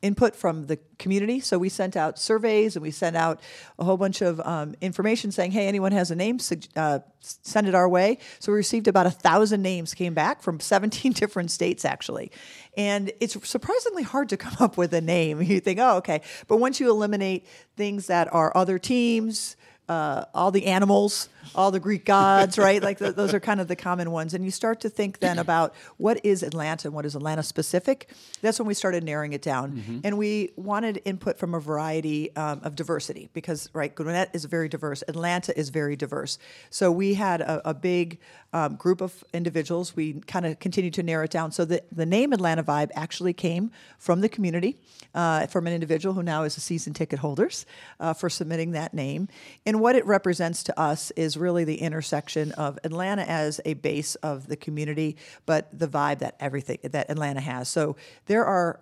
input 0.02 0.36
from 0.36 0.66
the 0.66 0.78
community. 0.98 1.40
So 1.40 1.58
we 1.58 1.68
sent 1.68 1.96
out 1.96 2.18
surveys 2.18 2.76
and 2.76 2.82
we 2.82 2.90
sent 2.90 3.16
out 3.16 3.40
a 3.78 3.84
whole 3.84 3.96
bunch 3.96 4.20
of 4.20 4.40
um, 4.40 4.74
information 4.80 5.32
saying, 5.32 5.52
"Hey, 5.52 5.66
anyone 5.66 5.92
has 5.92 6.10
a 6.10 6.16
name, 6.16 6.38
uh, 6.76 7.00
send 7.20 7.66
it 7.66 7.74
our 7.74 7.88
way." 7.88 8.18
So 8.38 8.52
we 8.52 8.56
received 8.56 8.88
about 8.88 9.06
a 9.06 9.10
thousand 9.10 9.62
names 9.62 9.94
came 9.94 10.14
back 10.14 10.42
from 10.42 10.60
17 10.76 11.12
different 11.12 11.50
states 11.50 11.84
actually, 11.84 12.30
and 12.76 13.10
it's 13.20 13.36
surprisingly 13.48 14.02
hard 14.02 14.28
to 14.28 14.36
come 14.36 14.56
up 14.60 14.76
with 14.76 14.92
a 14.94 15.00
name. 15.00 15.42
You 15.46 15.60
think, 15.60 15.78
"Oh, 15.80 15.96
okay," 15.98 16.22
but 16.48 16.58
once 16.58 16.80
you 16.80 16.90
eliminate 16.90 17.46
things 17.76 18.06
that 18.08 18.32
are 18.32 18.56
other 18.56 18.78
teams 18.78 19.56
uh, 19.88 20.24
all 20.34 20.50
the 20.50 20.66
animals, 20.66 21.28
all 21.54 21.70
the 21.70 21.80
Greek 21.80 22.04
gods, 22.04 22.58
right? 22.66 22.82
Like 22.82 22.98
th- 22.98 23.14
those 23.14 23.32
are 23.32 23.40
kind 23.40 23.60
of 23.60 23.68
the 23.68 23.76
common 23.76 24.10
ones. 24.10 24.34
And 24.34 24.44
you 24.44 24.50
start 24.50 24.80
to 24.80 24.88
think 24.88 25.20
then 25.20 25.38
about 25.38 25.74
what 25.96 26.24
is 26.24 26.42
Atlanta 26.42 26.88
and 26.88 26.94
what 26.94 27.06
is 27.06 27.14
Atlanta 27.14 27.42
specific. 27.42 28.10
That's 28.40 28.58
when 28.58 28.66
we 28.66 28.74
started 28.74 29.04
narrowing 29.04 29.32
it 29.32 29.42
down. 29.42 30.00
And 30.04 30.18
we 30.18 30.50
wanted 30.56 31.02
input 31.04 31.38
from 31.38 31.54
a 31.54 31.60
variety 31.60 32.34
um, 32.36 32.60
of 32.64 32.74
diversity 32.74 33.28
because, 33.32 33.70
right, 33.72 33.94
Gwinnett 33.94 34.30
is 34.32 34.44
very 34.44 34.68
diverse, 34.68 35.04
Atlanta 35.08 35.56
is 35.58 35.68
very 35.68 35.96
diverse. 35.96 36.38
So 36.70 36.90
we 36.90 37.14
had 37.14 37.40
a, 37.40 37.70
a 37.70 37.74
big 37.74 38.18
um, 38.52 38.76
group 38.76 39.00
of 39.00 39.24
individuals. 39.32 39.94
We 39.94 40.14
kind 40.14 40.46
of 40.46 40.58
continued 40.58 40.94
to 40.94 41.02
narrow 41.02 41.24
it 41.24 41.30
down. 41.30 41.52
So 41.52 41.64
the, 41.64 41.82
the 41.92 42.06
name 42.06 42.32
Atlanta 42.32 42.64
Vibe 42.64 42.90
actually 42.94 43.32
came 43.32 43.70
from 43.98 44.20
the 44.20 44.28
community, 44.28 44.78
uh, 45.14 45.46
from 45.46 45.66
an 45.66 45.72
individual 45.72 46.14
who 46.14 46.22
now 46.22 46.42
is 46.42 46.56
a 46.56 46.60
season 46.60 46.92
ticket 46.92 47.18
holders 47.18 47.66
uh, 48.00 48.14
for 48.14 48.30
submitting 48.30 48.72
that 48.72 48.94
name. 48.94 49.28
And 49.64 49.75
what 49.80 49.96
it 49.96 50.06
represents 50.06 50.62
to 50.64 50.80
us 50.80 51.10
is 51.12 51.36
really 51.36 51.64
the 51.64 51.80
intersection 51.80 52.52
of 52.52 52.78
Atlanta 52.84 53.22
as 53.22 53.60
a 53.64 53.74
base 53.74 54.14
of 54.16 54.46
the 54.48 54.56
community, 54.56 55.16
but 55.44 55.66
the 55.78 55.88
vibe 55.88 56.18
that 56.20 56.36
everything 56.40 56.78
that 56.82 57.10
Atlanta 57.10 57.40
has. 57.40 57.68
So 57.68 57.96
there 58.26 58.44
are. 58.44 58.80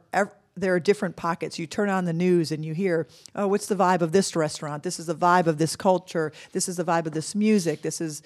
there 0.57 0.73
are 0.73 0.79
different 0.79 1.17
pockets. 1.17 1.59
You 1.59 1.67
turn 1.67 1.89
on 1.89 2.05
the 2.05 2.13
news 2.13 2.53
and 2.53 2.65
you 2.65 2.75
hear, 2.75 3.09
oh, 3.35 3.49
what's 3.49 3.67
the 3.67 3.75
vibe 3.75 4.03
of 4.03 4.13
this 4.13 4.37
restaurant? 4.37 4.85
This 4.85 5.01
is 5.01 5.07
the 5.07 5.15
vibe 5.17 5.49
of 5.49 5.59
this 5.59 5.75
culture. 5.75 6.31
This 6.53 6.69
is 6.69 6.77
the 6.77 6.85
vibe 6.85 7.07
of 7.07 7.13
this 7.13 7.35
music. 7.35 7.83
This 7.83 8.01
is 8.01 8.23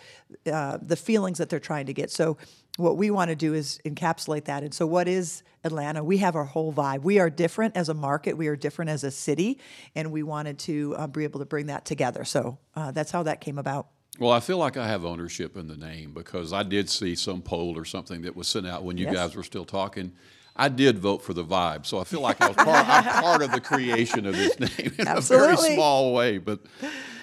uh, 0.53 0.77
the 0.83 0.95
feelings 0.97 1.39
that 1.39 1.49
they're 1.49 1.59
trying 1.59 1.87
to 1.87 1.95
get. 1.95 2.11
So, 2.11 2.37
what 2.79 2.97
we 2.97 3.11
want 3.11 3.29
to 3.29 3.37
do 3.37 3.55
is 3.55 3.81
encapsulate 3.85 4.45
that. 4.45 4.63
And 4.63 4.73
so, 4.73 4.87
what 4.87 5.09
is 5.09 5.43
Atlanta? 5.65 6.03
We 6.03 6.19
have 6.19 6.37
our 6.37 6.45
whole 6.45 6.73
vibe. 6.73 7.03
We 7.03 7.19
are 7.19 7.29
different 7.29 7.77
as 7.77 7.89
a 7.89 7.95
market, 7.95 8.37
we 8.37 8.47
are 8.49 8.57
different 8.57 8.91
as 8.91 9.05
a 9.05 9.11
city, 9.11 9.59
and 9.95 10.13
we 10.13 10.23
wanted 10.23 10.59
to 10.61 10.95
uh, 10.97 11.07
be 11.07 11.25
able 11.25 11.41
to 11.41 11.47
bring 11.47 11.67
that 11.67 11.85
together. 11.85 12.25
So, 12.25 12.59
uh, 12.77 12.93
that's 12.93 13.11
how 13.11 13.25
that 13.25 13.41
came 13.41 13.59
about. 13.59 13.89
Well, 14.19 14.33
I 14.33 14.41
feel 14.41 14.59
like 14.59 14.77
I 14.77 14.87
have 14.89 15.05
ownership 15.05 15.57
in 15.57 15.69
the 15.69 15.77
name 15.77 16.13
because 16.13 16.53
I 16.53 16.63
did 16.63 16.89
see 16.91 17.15
some 17.15 17.41
poll 17.43 17.77
or 17.79 17.85
something 17.85 18.23
that 18.23 18.35
was 18.35 18.49
sent 18.49 18.67
out 18.67 18.83
when 18.83 18.97
you 18.97 19.05
Yes. 19.07 19.15
guys 19.15 19.37
were 19.37 19.45
still 19.45 19.65
talking. 19.65 20.13
I 20.57 20.69
did 20.69 20.99
vote 20.99 21.23
for 21.23 21.35
the 21.35 21.45
vibe, 21.45 21.87
so 21.87 22.01
I 22.01 22.05
feel 22.05 22.21
like 22.21 22.41
I 22.41 22.49
was 22.49 22.57
part, 22.57 22.89
I'm 22.89 23.23
part 23.23 23.43
of 23.43 23.53
the 23.53 23.61
creation 23.61 24.27
of 24.27 24.35
this 24.37 24.59
name 24.59 24.93
in 24.99 25.07
a 25.07 25.21
very 25.21 25.57
small 25.57 26.13
way. 26.15 26.39
But 26.39 26.61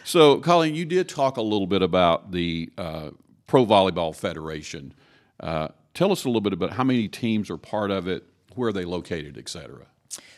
so, 0.06 0.40
Colleen, 0.40 0.74
you 0.76 0.86
did 0.86 1.10
talk 1.10 1.36
a 1.36 1.42
little 1.42 1.68
bit 1.68 1.82
about 1.82 2.32
the 2.32 2.70
uh, 2.78 3.10
Pro 3.48 3.66
Volleyball 3.66 4.16
Federation. 4.16 4.94
Uh, 5.40 5.68
tell 5.94 6.12
us 6.12 6.26
a 6.26 6.28
little 6.28 6.42
bit 6.42 6.54
about 6.54 6.72
how 6.74 6.84
many 6.84 7.08
teams 7.08 7.50
are 7.50 7.58
part 7.58 7.92
of 7.92 8.08
it, 8.08 8.24
where 8.56 8.70
are 8.70 8.74
they 8.74 8.86
located, 8.86 9.38
et 9.38 9.50
cetera. 9.50 9.86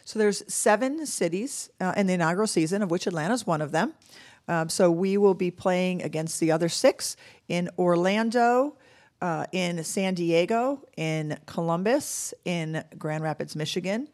So 0.05 0.19
there's 0.19 0.43
seven 0.51 1.05
cities 1.05 1.69
uh, 1.79 1.93
in 1.95 2.07
the 2.07 2.13
inaugural 2.13 2.47
season, 2.47 2.81
of 2.81 2.89
which 2.89 3.07
Atlanta 3.07 3.33
is 3.33 3.45
one 3.45 3.61
of 3.61 3.71
them. 3.71 3.93
Um, 4.47 4.69
so 4.69 4.89
we 4.89 5.17
will 5.17 5.33
be 5.33 5.51
playing 5.51 6.01
against 6.01 6.39
the 6.39 6.51
other 6.51 6.69
six 6.69 7.17
in 7.49 7.69
Orlando, 7.77 8.77
uh, 9.21 9.45
in 9.51 9.83
San 9.83 10.13
Diego, 10.13 10.81
in 10.95 11.37
Columbus, 11.45 12.33
in 12.45 12.83
Grand 12.97 13.23
Rapids, 13.23 13.55
Michigan, 13.55 14.07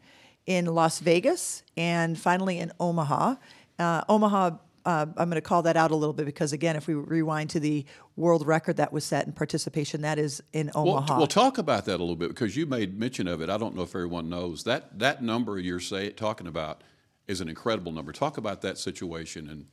in 0.46 0.66
Las 0.66 0.98
Vegas, 0.98 1.62
and 1.76 2.18
finally 2.18 2.58
in 2.58 2.72
Omaha. 2.80 3.36
Uh, 3.78 4.02
Omaha, 4.08 4.58
uh, 4.84 5.06
I'm 5.16 5.30
going 5.30 5.36
to 5.36 5.40
call 5.40 5.62
that 5.62 5.76
out 5.76 5.90
a 5.90 5.96
little 5.96 6.12
bit 6.12 6.26
because, 6.26 6.52
again, 6.52 6.76
if 6.76 6.86
we 6.86 6.94
rewind 6.94 7.50
to 7.50 7.60
the 7.60 7.84
world 8.16 8.46
record 8.46 8.76
that 8.76 8.92
was 8.92 9.04
set 9.04 9.26
in 9.26 9.32
participation, 9.32 10.02
that 10.02 10.18
is 10.18 10.42
in 10.52 10.70
Well, 10.74 10.88
Omaha. 10.88 11.18
well, 11.18 11.26
talk 11.26 11.58
about 11.58 11.86
that 11.86 11.96
a 11.96 12.02
little 12.02 12.16
bit 12.16 12.28
because 12.28 12.56
you 12.56 12.66
made 12.66 12.98
mention 12.98 13.26
of 13.26 13.40
it. 13.40 13.48
I 13.48 13.56
don't 13.56 13.74
know 13.74 13.82
if 13.82 13.94
everyone 13.94 14.28
knows 14.28 14.64
that 14.64 14.98
that 14.98 15.22
number 15.22 15.58
you're 15.58 15.80
say, 15.80 16.10
talking 16.10 16.46
about 16.46 16.82
is 17.26 17.40
an 17.40 17.48
incredible 17.48 17.92
number. 17.92 18.12
Talk 18.12 18.36
about 18.36 18.60
that 18.62 18.76
situation 18.76 19.48
and 19.48 19.66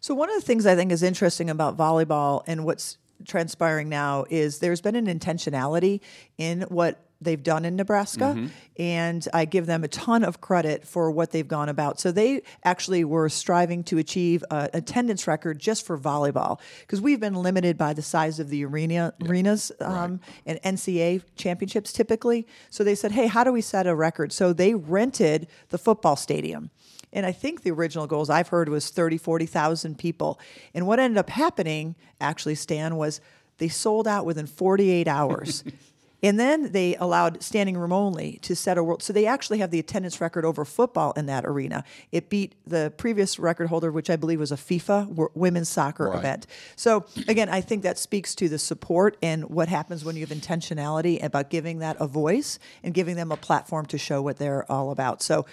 So 0.00 0.14
one 0.14 0.30
of 0.30 0.34
the 0.36 0.46
things 0.46 0.64
I 0.64 0.74
think 0.74 0.90
is 0.92 1.02
interesting 1.02 1.50
about 1.50 1.76
volleyball 1.76 2.42
and 2.46 2.64
what's 2.64 2.96
transpiring 3.26 3.88
now 3.88 4.24
is 4.30 4.58
there's 4.58 4.80
been 4.80 4.96
an 4.96 5.06
intentionality 5.06 6.00
in 6.38 6.62
what 6.62 7.04
they've 7.22 7.42
done 7.42 7.64
in 7.66 7.76
Nebraska 7.76 8.48
and 8.78 9.28
I 9.34 9.44
give 9.44 9.66
them 9.66 9.84
a 9.84 9.88
ton 9.88 10.24
of 10.24 10.40
credit 10.40 10.86
for 10.86 11.10
what 11.10 11.32
they've 11.32 11.46
gone 11.46 11.68
about. 11.68 12.00
So 12.00 12.12
they 12.12 12.40
actually 12.64 13.04
were 13.04 13.28
striving 13.28 13.84
to 13.84 13.98
achieve 13.98 14.42
a 14.50 14.70
attendance 14.72 15.26
record 15.26 15.58
just 15.58 15.84
for 15.84 15.98
volleyball 15.98 16.58
because 16.80 17.02
we've 17.02 17.20
been 17.20 17.34
limited 17.34 17.76
by 17.76 17.92
the 17.92 18.00
size 18.00 18.40
of 18.40 18.48
the 18.48 18.64
arena 18.64 19.12
arenas 19.26 19.70
um, 19.80 20.20
and 20.46 20.58
NCAA 20.62 21.22
championships 21.36 21.92
typically. 21.92 22.46
So 22.70 22.84
they 22.84 22.94
said, 22.94 23.12
"Hey, 23.12 23.26
how 23.26 23.44
do 23.44 23.52
we 23.52 23.60
set 23.60 23.86
a 23.86 23.94
record?" 23.94 24.32
So 24.32 24.54
they 24.54 24.74
rented 24.74 25.46
the 25.68 25.78
football 25.78 26.16
stadium. 26.16 26.70
And 27.12 27.26
I 27.26 27.32
think 27.32 27.62
the 27.62 27.70
original 27.72 28.06
goals 28.06 28.30
I've 28.30 28.48
heard 28.48 28.68
was 28.68 28.90
30, 28.90 29.18
40,000 29.18 29.98
people. 29.98 30.38
And 30.74 30.86
what 30.86 31.00
ended 31.00 31.18
up 31.18 31.30
happening, 31.30 31.96
actually, 32.20 32.54
Stan, 32.54 32.96
was 32.96 33.20
they 33.58 33.68
sold 33.68 34.06
out 34.06 34.24
within 34.24 34.46
48 34.46 35.08
hours. 35.08 35.64
and 36.22 36.38
then 36.38 36.70
they 36.72 36.94
allowed 36.96 37.42
standing 37.42 37.76
room 37.76 37.92
only 37.92 38.38
to 38.42 38.54
set 38.54 38.78
a 38.78 38.84
world. 38.84 39.02
So 39.02 39.12
they 39.12 39.26
actually 39.26 39.58
have 39.58 39.70
the 39.70 39.78
attendance 39.78 40.20
record 40.20 40.44
over 40.44 40.64
football 40.64 41.12
in 41.12 41.26
that 41.26 41.44
arena. 41.44 41.82
It 42.12 42.28
beat 42.30 42.54
the 42.66 42.92
previous 42.96 43.38
record 43.38 43.68
holder, 43.68 43.90
which 43.90 44.08
I 44.08 44.16
believe 44.16 44.38
was 44.38 44.52
a 44.52 44.56
FIFA 44.56 45.30
women's 45.34 45.68
soccer 45.68 46.04
Right. 46.10 46.18
event. 46.18 46.46
So 46.76 47.06
again, 47.26 47.48
I 47.48 47.60
think 47.60 47.82
that 47.82 47.98
speaks 47.98 48.34
to 48.36 48.48
the 48.48 48.58
support 48.58 49.16
and 49.22 49.50
what 49.50 49.68
happens 49.68 50.04
when 50.04 50.14
you 50.16 50.24
have 50.26 50.36
intentionality 50.36 51.22
about 51.22 51.50
giving 51.50 51.80
that 51.80 51.96
a 51.98 52.06
voice 52.06 52.58
and 52.84 52.94
giving 52.94 53.16
them 53.16 53.32
a 53.32 53.36
platform 53.36 53.86
to 53.86 53.98
show 53.98 54.22
what 54.22 54.36
they're 54.38 54.70
all 54.70 54.90
about. 54.90 55.22
So 55.22 55.44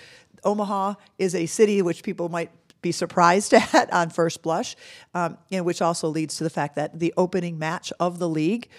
Omaha 0.44 0.96
is 1.18 1.36
a 1.36 1.46
city 1.46 1.82
which 1.82 2.04
people 2.04 2.30
might 2.30 2.52
be 2.82 2.92
surprised 2.92 3.54
at 3.74 3.92
on 3.92 4.10
first 4.10 4.42
blush, 4.42 4.76
um, 5.14 5.38
and 5.52 5.66
which 5.66 5.82
also 5.82 6.08
leads 6.08 6.38
to 6.38 6.44
the 6.44 6.50
fact 6.50 6.76
that 6.76 7.00
the 7.00 7.14
opening 7.18 7.60
match 7.60 7.92
of 8.00 8.20
the 8.20 8.30
league 8.30 8.70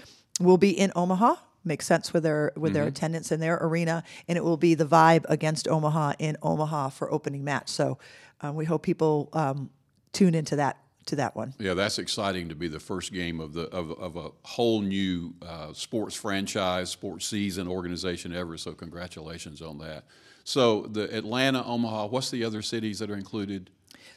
will 0.41 0.59
be 0.59 0.71
in 0.71 0.93
Omaha. 0.95 1.37
Makes 1.65 1.87
sense 1.87 2.13
with 2.13 2.23
their 2.23 2.53
with 2.57 2.73
their 2.73 2.85
attendance 2.85 3.31
in 3.33 3.41
their 3.41 3.59
arena, 3.61 4.03
and 4.27 4.39
it 4.39 4.45
will 4.45 4.57
be 4.57 4.75
the 4.75 4.87
vibe 4.87 5.27
against 5.29 5.69
Omaha 5.69 6.13
in 6.19 6.37
Omaha 6.41 6.91
for 6.91 7.13
opening 7.13 7.45
match. 7.45 7.69
So 7.69 7.99
um, 8.41 8.55
we 8.55 8.65
hope 8.65 8.83
people 8.83 9.29
um, 9.33 9.69
tune 10.13 10.35
into 10.35 10.57
that 10.57 10.79
to 11.07 11.17
that 11.17 11.35
one. 11.35 11.55
Yeah, 11.59 11.75
that's 11.75 11.99
exciting 11.99 12.49
to 12.51 12.55
be 12.55 12.69
the 12.69 12.81
first 12.81 13.13
game 13.13 13.41
of 13.41 13.53
the 13.53 13.65
of, 13.65 13.91
of 13.93 14.17
a 14.17 14.31
whole 14.43 14.81
new 14.81 15.35
uh, 15.43 15.73
sports 15.73 16.15
franchise, 16.15 16.91
sports 16.91 17.27
season 17.27 17.67
organization 17.67 18.33
ever. 18.33 18.57
So 18.57 18.73
congratulations 18.73 19.61
on 19.61 19.79
that. 19.79 20.05
So 20.49 20.87
the 20.91 21.15
Atlanta, 21.15 21.63
Omaha. 21.63 22.07
What's 22.07 22.31
the 22.31 22.43
other 22.43 22.63
cities 22.63 23.01
that 23.01 23.11
are 23.11 23.17
included? 23.17 23.69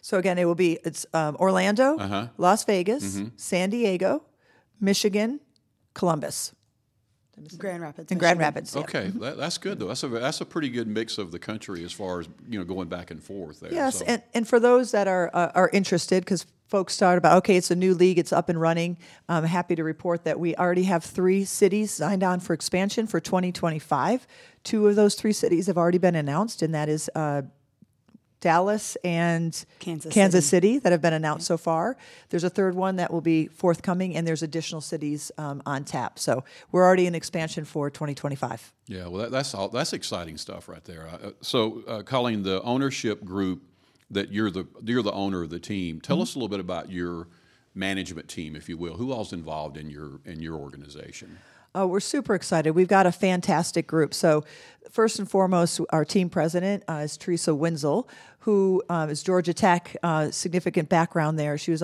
So 0.01 0.17
again, 0.17 0.38
it 0.39 0.45
will 0.45 0.55
be 0.55 0.79
it's 0.85 1.05
um, 1.13 1.35
Orlando, 1.35 1.97
Uh-huh. 1.97 2.27
Las 2.38 2.63
Vegas, 2.63 3.03
Mm-hmm. 3.03 3.27
San 3.35 3.69
Diego, 3.69 4.23
Michigan, 4.79 5.41
Columbus, 5.93 6.53
Grand 7.57 7.81
Rapids. 7.81 8.12
and 8.12 8.19
Grand 8.19 8.39
Rapids. 8.39 8.75
yeah. 8.75 8.81
Okay, 8.81 9.07
that, 9.15 9.38
that's 9.38 9.57
good 9.57 9.79
though. 9.79 9.88
That's 9.88 10.03
a 10.03 10.07
that's 10.07 10.41
a 10.41 10.45
pretty 10.45 10.69
good 10.69 10.88
mix 10.88 11.17
of 11.17 11.31
the 11.31 11.39
country 11.39 11.83
as 11.83 11.91
far 11.93 12.19
as 12.19 12.29
you 12.50 12.60
know 12.60 12.65
going 12.65 12.88
back 12.89 13.12
and 13.12 13.21
forth 13.24 13.60
there. 13.60 13.74
Yes, 13.74 14.00
So- 14.00 14.05
and, 14.07 14.21
and 14.33 14.48
for 14.48 14.60
those 14.60 14.91
that 14.91 15.07
are 15.07 15.29
uh, 15.33 15.51
are 15.55 15.69
interested, 15.74 16.24
because 16.24 16.45
folks 16.67 16.93
start 16.93 17.17
about 17.17 17.38
okay, 17.39 17.57
it's 17.57 17.69
a 17.71 17.75
new 17.75 17.93
league, 17.93 18.17
it's 18.17 18.31
up 18.31 18.48
and 18.50 18.60
running. 18.60 18.98
I'm 19.27 19.43
happy 19.43 19.75
to 19.75 19.83
report 19.83 20.24
that 20.24 20.39
we 20.39 20.55
already 20.55 20.83
have 20.83 21.03
three 21.03 21.43
cities 21.45 21.91
signed 21.91 22.24
on 22.24 22.39
for 22.39 22.53
expansion 22.53 23.07
for 23.07 23.19
2025. 23.19 24.25
Two 24.63 24.88
of 24.88 24.95
those 24.95 25.15
three 25.15 25.33
cities 25.33 25.67
have 25.67 25.77
already 25.77 25.98
been 25.98 26.15
announced, 26.15 26.62
and 26.62 26.74
that 26.75 26.88
is 26.89 27.10
uh, 27.15 27.41
Dallas 28.41 28.98
and 29.03 29.65
Kansas 29.79 30.48
City. 30.48 30.79
that 30.79 30.91
have 30.91 31.01
been 31.01 31.13
announced 31.13 31.48
so 31.48 31.57
far. 31.57 31.95
There's 32.29 32.43
a 32.43 32.50
third 32.50 32.75
one 32.75 32.98
that 32.98 33.13
will 33.13 33.21
be 33.21 33.48
forthcoming, 33.48 34.15
and 34.15 34.27
there's 34.27 34.43
additional 34.43 34.81
cities 34.81 35.31
um, 35.38 35.62
on 35.65 35.86
tap. 35.86 36.19
So 36.19 36.43
we're 36.71 36.83
already 36.83 37.05
in 37.05 37.15
expansion 37.15 37.63
for 37.63 37.89
2025. 37.89 38.74
Yeah, 38.88 39.07
well, 39.07 39.21
that, 39.21 39.31
that's 39.31 39.53
all. 39.53 39.69
That's 39.69 39.93
exciting 39.93 40.38
stuff 40.38 40.67
right 40.67 40.83
there. 40.83 41.07
Uh, 41.07 41.31
so, 41.41 41.83
uh, 41.88 42.01
Colleen, 42.01 42.43
the 42.43 42.62
ownership 42.63 43.24
group 43.24 43.62
that 44.10 44.31
you're 44.31 44.51
the 44.51 44.67
you're 44.83 45.03
the 45.03 45.13
owner 45.13 45.43
of 45.43 45.50
the 45.50 45.60
team. 45.60 46.01
Tell 46.01 46.21
us 46.21 46.36
a 46.36 46.38
little 46.38 46.50
bit 46.50 46.60
about 46.60 46.91
your 46.91 47.27
management 47.74 48.27
team, 48.27 48.55
if 48.55 48.67
you 48.67 48.77
will. 48.77 48.95
Who 48.95 49.12
all's 49.13 49.33
involved 49.33 49.77
in 49.77 49.89
your 49.89 50.19
in 50.25 50.41
your 50.41 50.55
organization? 50.55 51.38
Oh, 51.73 51.87
we're 51.87 52.01
super 52.01 52.35
excited. 52.35 52.71
We've 52.71 52.87
got 52.87 53.05
a 53.05 53.13
fantastic 53.13 53.87
group. 53.87 54.13
So, 54.13 54.43
first 54.89 55.19
and 55.19 55.29
foremost, 55.29 55.79
our 55.91 56.03
team 56.03 56.29
president 56.29 56.83
uh, 56.89 57.03
is 57.05 57.15
Theresa 57.15 57.55
Wenzel, 57.55 58.09
who 58.39 58.83
um, 58.89 59.09
is 59.09 59.23
Georgia 59.23 59.53
Tech, 59.53 59.95
uh, 60.03 60.31
significant 60.31 60.89
background 60.89 61.39
there. 61.39 61.57
She 61.57 61.71
was 61.71 61.81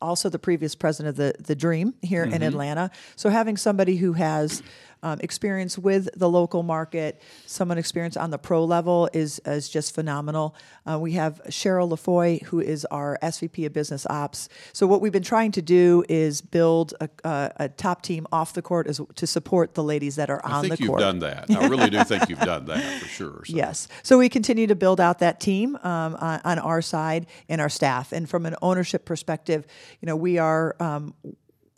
also 0.00 0.28
the 0.30 0.38
previous 0.38 0.74
president 0.74 1.10
of 1.10 1.16
the, 1.16 1.34
the 1.42 1.54
Dream 1.54 1.92
here 2.00 2.24
in 2.24 2.42
Atlanta. 2.42 2.90
So, 3.14 3.28
having 3.28 3.58
somebody 3.58 3.96
who 3.96 4.14
has 4.14 4.62
um, 5.06 5.20
experience 5.20 5.78
with 5.78 6.08
the 6.16 6.28
local 6.28 6.64
market, 6.64 7.22
someone 7.46 7.78
experience 7.78 8.16
on 8.16 8.30
the 8.30 8.38
pro 8.38 8.64
level 8.64 9.08
is, 9.12 9.40
is 9.46 9.68
just 9.68 9.94
phenomenal. 9.94 10.56
Uh, 10.84 10.98
we 10.98 11.12
have 11.12 11.40
Cheryl 11.48 11.88
LaFoy, 11.88 12.42
who 12.42 12.58
is 12.58 12.84
our 12.86 13.16
SVP 13.22 13.66
of 13.66 13.72
Business 13.72 14.04
Ops. 14.10 14.48
So, 14.72 14.86
what 14.88 15.00
we've 15.00 15.12
been 15.12 15.22
trying 15.22 15.52
to 15.52 15.62
do 15.62 16.04
is 16.08 16.40
build 16.40 16.94
a, 17.00 17.08
a, 17.22 17.52
a 17.56 17.68
top 17.68 18.02
team 18.02 18.26
off 18.32 18.52
the 18.52 18.62
court 18.62 18.88
as, 18.88 19.00
to 19.14 19.26
support 19.28 19.74
the 19.74 19.84
ladies 19.84 20.16
that 20.16 20.28
are 20.28 20.40
I 20.44 20.54
on 20.54 20.62
the 20.62 20.70
court. 20.70 20.72
I 20.72 20.76
think 20.76 20.90
you've 20.90 20.98
done 20.98 21.18
that. 21.20 21.50
I 21.50 21.68
really 21.68 21.90
do 21.90 22.02
think 22.02 22.28
you've 22.28 22.40
done 22.40 22.64
that 22.64 23.00
for 23.00 23.06
sure. 23.06 23.42
So. 23.44 23.56
Yes. 23.56 23.86
So 24.02 24.18
we 24.18 24.28
continue 24.28 24.66
to 24.66 24.74
build 24.74 25.00
out 25.00 25.20
that 25.20 25.38
team 25.38 25.76
um, 25.84 26.16
on, 26.16 26.40
on 26.44 26.58
our 26.58 26.82
side 26.82 27.26
and 27.48 27.60
our 27.60 27.68
staff. 27.68 28.10
And 28.10 28.28
from 28.28 28.44
an 28.44 28.56
ownership 28.60 29.04
perspective, 29.04 29.68
you 30.00 30.06
know, 30.06 30.16
we 30.16 30.38
are 30.38 30.74
um, 30.80 31.14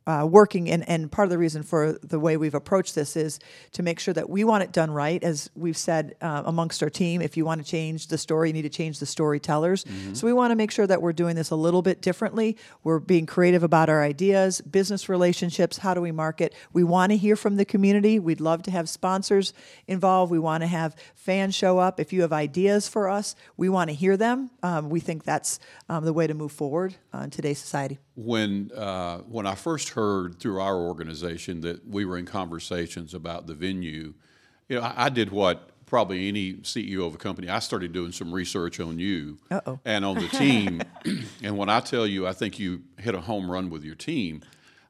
uh, 0.09 0.25
working, 0.25 0.71
and, 0.71 0.89
and 0.89 1.13
part 1.13 1.27
of 1.27 1.31
the 1.31 1.39
reason 1.39 1.63
for 1.63 1.93
the 2.03 2.19
way 2.19 2.37
we've 2.37 2.55
approached 2.55 2.95
this 2.95 3.15
is 3.17 3.39
to 3.73 3.83
make 3.83 4.01
sure 4.01 4.15
that 4.15 4.29
we 4.29 4.43
want 4.43 4.63
it 4.65 4.73
done 4.73 4.91
right. 4.91 5.23
As 5.23 5.51
we've 5.55 5.77
said 5.77 6.17
uh, 6.21 6.43
amongst 6.47 6.83
our 6.83 6.91
team, 6.91 7.21
if 7.21 7.37
you 7.37 7.45
want 7.45 7.65
to 7.65 7.71
change 7.71 8.07
the 8.07 8.17
story, 8.17 8.49
you 8.49 8.55
need 8.55 8.63
to 8.63 8.69
change 8.71 8.99
the 8.99 9.07
storytellers. 9.07 9.85
So 10.15 10.27
we 10.27 10.33
want 10.33 10.51
to 10.51 10.57
make 10.57 10.71
sure 10.71 10.87
that 10.87 11.03
we're 11.03 11.13
doing 11.13 11.37
this 11.37 11.51
a 11.51 11.57
little 11.57 11.83
bit 11.83 12.01
differently. 12.01 12.57
We're 12.83 12.99
being 12.99 13.27
creative 13.27 13.63
about 13.63 13.89
our 13.89 14.03
ideas, 14.03 14.61
business 14.63 15.09
relationships. 15.09 15.79
How 15.79 15.93
do 15.93 16.01
we 16.01 16.13
market? 16.13 16.55
We 16.73 16.85
want 16.85 17.13
to 17.13 17.19
hear 17.19 17.37
from 17.37 17.57
the 17.57 17.65
community. 17.65 18.19
We'd 18.19 18.41
love 18.41 18.63
to 18.63 18.71
have 18.71 18.89
sponsors 18.89 19.53
involved. 19.87 20.33
We 20.33 20.39
want 20.39 20.63
to 20.63 20.67
have 20.67 20.97
fans 21.15 21.55
show 21.55 21.79
up. 21.79 22.01
If 22.01 22.13
you 22.13 22.23
have 22.23 22.33
ideas 22.33 22.89
for 22.89 23.11
us, 23.11 23.37
we 23.59 23.69
want 23.69 23.91
to 23.91 23.95
hear 23.95 24.17
them. 24.17 24.51
Um, 24.63 24.89
we 24.89 25.01
think 25.01 25.25
that's 25.25 25.61
um, 25.89 26.05
the 26.05 26.13
way 26.15 26.27
to 26.27 26.35
move 26.35 26.53
forward 26.53 26.97
uh, 27.13 27.19
in 27.19 27.31
today's 27.31 27.59
society. 27.59 27.99
When 28.17 28.73
uh, 28.75 29.19
when 29.19 29.47
I 29.47 29.55
first 29.55 29.91
heard 29.99 30.39
through 30.39 30.61
our 30.61 30.77
organization 30.77 31.61
that 31.63 31.85
we 31.89 32.05
were 32.05 32.17
in 32.17 32.25
conversations 32.25 33.15
about 33.15 33.49
the 33.49 33.55
venue, 33.55 34.15
you 34.69 34.77
know, 34.77 34.83
I, 34.83 35.07
I 35.07 35.09
did 35.09 35.33
what 35.33 35.71
probably 35.87 36.29
any 36.29 36.55
CEO 36.55 37.05
of 37.05 37.17
a 37.17 37.19
company. 37.19 37.49
I 37.49 37.59
started 37.59 37.93
doing 37.93 38.13
some 38.13 38.33
research 38.33 38.79
on 38.79 39.01
you 39.01 39.39
Uh-oh. 39.51 39.81
and 39.85 40.05
on 40.05 40.15
the 40.15 40.29
team. 40.45 40.83
and 41.43 41.59
when 41.59 41.69
I 41.69 41.81
tell 41.81 42.07
you, 42.07 42.29
I 42.29 42.33
think 42.33 42.61
you 42.61 42.83
hit 42.97 43.17
a 43.17 43.21
home 43.21 43.51
run 43.51 43.71
with 43.71 43.83
your 43.83 43.97
team. 43.97 44.43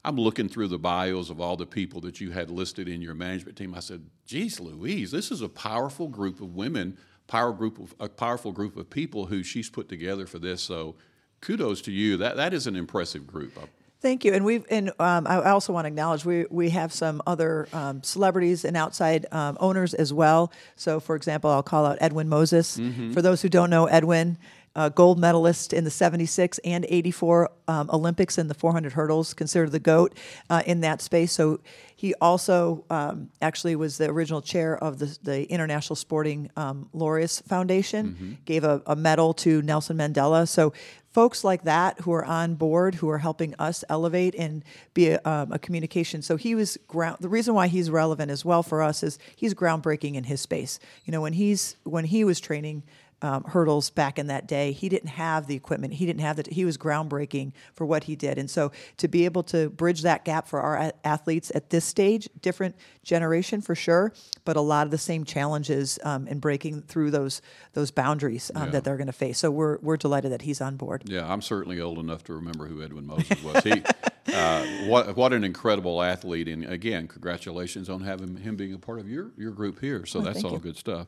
I'm 0.05 0.17
looking 0.17 0.47
through 0.47 0.69
the 0.69 0.79
bios 0.79 1.31
of 1.31 1.41
all 1.41 1.57
the 1.57 1.67
people 1.67 2.03
that 2.03 2.21
you 2.21 2.33
had 2.33 2.51
listed 2.51 2.87
in 2.87 3.01
your 3.01 3.15
management 3.15 3.57
team. 3.57 3.75
I 3.75 3.81
said, 3.81 4.11
"Geez, 4.27 4.61
Louise, 4.61 5.11
this 5.11 5.31
is 5.31 5.41
a 5.41 5.49
powerful 5.49 6.09
group 6.09 6.43
of 6.43 6.55
women, 6.55 6.99
power 7.29 7.53
group 7.53 7.79
of 7.79 7.95
a 7.99 8.11
powerful 8.11 8.53
group 8.53 8.77
of 8.77 8.91
people 8.91 9.27
who 9.27 9.43
she's 9.43 9.71
put 9.71 9.89
together 9.89 10.27
for 10.27 10.39
this." 10.39 10.61
So, 10.63 10.97
kudos 11.41 11.81
to 11.83 11.93
you. 11.93 12.19
That 12.19 12.37
that 12.37 12.53
is 12.53 12.67
an 12.67 12.77
impressive 12.77 13.27
group. 13.27 13.59
Thank 14.01 14.25
you, 14.25 14.33
and 14.33 14.45
we've 14.45 14.65
and 14.71 14.91
um, 15.01 15.27
I 15.27 15.51
also 15.51 15.73
want 15.73 15.85
to 15.85 15.89
acknowledge 15.89 16.25
we 16.25 16.47
we 16.51 16.71
have 16.71 16.93
some 16.93 17.21
other 17.27 17.67
um, 17.73 18.01
celebrities 18.05 18.65
and 18.65 18.77
outside 18.77 19.27
um, 19.33 19.57
owners 19.59 19.93
as 19.93 20.13
well. 20.13 20.53
So, 20.77 21.01
for 21.01 21.17
example, 21.17 21.51
I'll 21.51 21.65
call 21.65 21.85
out 21.85 21.99
Edwin 22.01 22.29
Moses. 22.29 22.77
For 23.13 23.21
those 23.23 23.43
who 23.43 23.49
don't 23.49 23.71
know 23.71 23.87
Edwin, 23.87 24.39
uh, 24.79 24.89
gold 24.91 25.19
medalist 25.19 25.73
in 25.73 25.83
the 25.83 25.91
76 25.91 26.59
and 26.59 26.87
84 26.89 27.51
um, 27.67 27.91
Olympics 27.93 28.39
in 28.39 28.47
the 28.47 28.55
400 28.55 28.93
hurdles, 28.93 29.35
considered 29.35 29.73
the 29.73 29.81
GOAT 29.81 30.15
uh, 30.49 30.63
in 30.67 30.83
that 30.83 31.03
space. 31.03 31.33
So 31.33 31.59
he 31.97 32.15
also 32.21 32.85
um, 32.89 33.29
actually 33.43 33.75
was 33.75 33.99
the 33.99 34.09
original 34.09 34.41
chair 34.41 34.79
of 34.79 35.01
the, 35.01 35.19
the 35.25 35.51
International 35.51 35.97
Sporting 35.97 36.49
um, 36.57 36.89
Laureus 36.95 37.43
Foundation, 37.43 38.39
gave 38.45 38.63
a, 38.63 38.81
a 38.87 38.95
medal 38.95 39.35
to 39.35 39.63
Nelson 39.63 39.97
Mandela. 39.97 40.47
So 40.47 40.73
folks 41.13 41.43
like 41.43 41.65
that 41.65 41.99
who 42.03 42.13
are 42.13 42.25
on 42.25 42.55
board, 42.55 42.95
who 42.95 43.09
are 43.09 43.19
helping 43.19 43.57
us 43.59 43.83
elevate 43.89 44.37
and 44.37 44.63
be 44.95 45.09
a, 45.09 45.21
um, 45.25 45.51
a 45.51 45.59
communication. 45.59 46.23
So 46.23 46.37
he 46.37 46.55
was 46.55 46.79
ground. 46.87 47.17
The 47.19 47.29
reason 47.29 47.53
why 47.53 47.67
he's 47.67 47.91
relevant 47.91 48.31
as 48.31 48.45
well 48.45 48.63
for 48.63 48.81
us 48.81 49.03
is 49.03 49.19
he's 49.35 49.55
groundbreaking 49.55 50.15
in 50.15 50.23
his 50.23 50.41
space. 50.41 50.79
You 51.05 51.11
know, 51.11 51.21
when 51.21 51.33
he's 51.33 51.75
when 51.83 52.05
he 52.05 52.23
was 52.23 52.39
training 52.39 52.85
um, 53.23 53.45
hurdles 53.45 53.91
back 53.91 54.19
in 54.19 54.29
that 54.29 54.47
day. 54.47 54.73
He 54.73 54.89
didn't 54.89 55.11
have 55.11 55.47
the 55.47 55.57
equipment. 55.57 55.95
He 55.95 56.07
didn't 56.07 56.21
have 56.21 56.37
that. 56.37 56.47
He 56.49 56.65
was 56.65 56.79
groundbreaking 56.79 57.53
for 57.75 57.85
what 57.85 58.05
he 58.05 58.15
did. 58.17 58.39
And 58.39 58.51
so 58.51 58.71
to 58.99 59.09
be 59.09 59.25
able 59.25 59.43
to 59.45 59.71
bridge 59.71 60.03
that 60.03 60.25
gap 60.25 60.47
for 60.47 60.61
our 60.61 60.77
a- 60.77 60.93
athletes 61.05 61.51
at 61.55 61.71
this 61.71 61.85
stage, 61.85 62.29
different 62.41 62.77
generation 63.03 63.61
for 63.61 63.75
sure, 63.75 64.13
but 64.45 64.57
a 64.57 64.61
lot 64.61 64.87
of 64.87 64.91
the 64.91 64.99
same 64.99 65.25
challenges 65.25 65.99
um, 66.05 66.29
in 66.29 66.39
breaking 66.39 66.83
through 66.83 67.11
those 67.11 67.43
those 67.73 67.91
boundaries 67.91 68.51
um, 68.55 68.65
Yeah. 68.67 68.71
that 68.71 68.85
they're 68.85 68.97
going 68.97 69.07
to 69.07 69.13
face. 69.13 69.39
So 69.39 69.51
we're 69.51 69.79
we're 69.79 69.97
delighted 69.97 70.33
that 70.33 70.43
he's 70.43 70.61
on 70.61 70.77
board. 70.77 71.03
Yeah, 71.07 71.31
I'm 71.31 71.43
certainly 71.43 71.81
old 71.81 71.99
enough 71.99 72.25
to 72.25 72.35
remember 72.35 72.67
who 72.67 72.83
Edwin 72.83 73.07
Moses 73.07 73.43
was. 73.43 73.65
He, 73.65 73.83
uh, 74.33 74.65
what 74.87 75.17
what 75.17 75.33
an 75.33 75.43
incredible 75.43 76.03
athlete, 76.03 76.49
and 76.49 76.65
again, 76.65 77.09
congratulations 77.09 77.89
on 77.89 78.03
having 78.03 78.37
him 78.37 78.57
being 78.57 78.75
a 78.75 78.79
part 78.79 79.01
of 79.01 79.09
your 79.09 79.33
your 79.37 79.51
group 79.51 79.81
here. 79.81 80.07
So 80.07 80.21
that's 80.21 80.45
all 80.45 80.53
you. 80.53 80.59
good 80.59 80.77
stuff. 80.77 81.07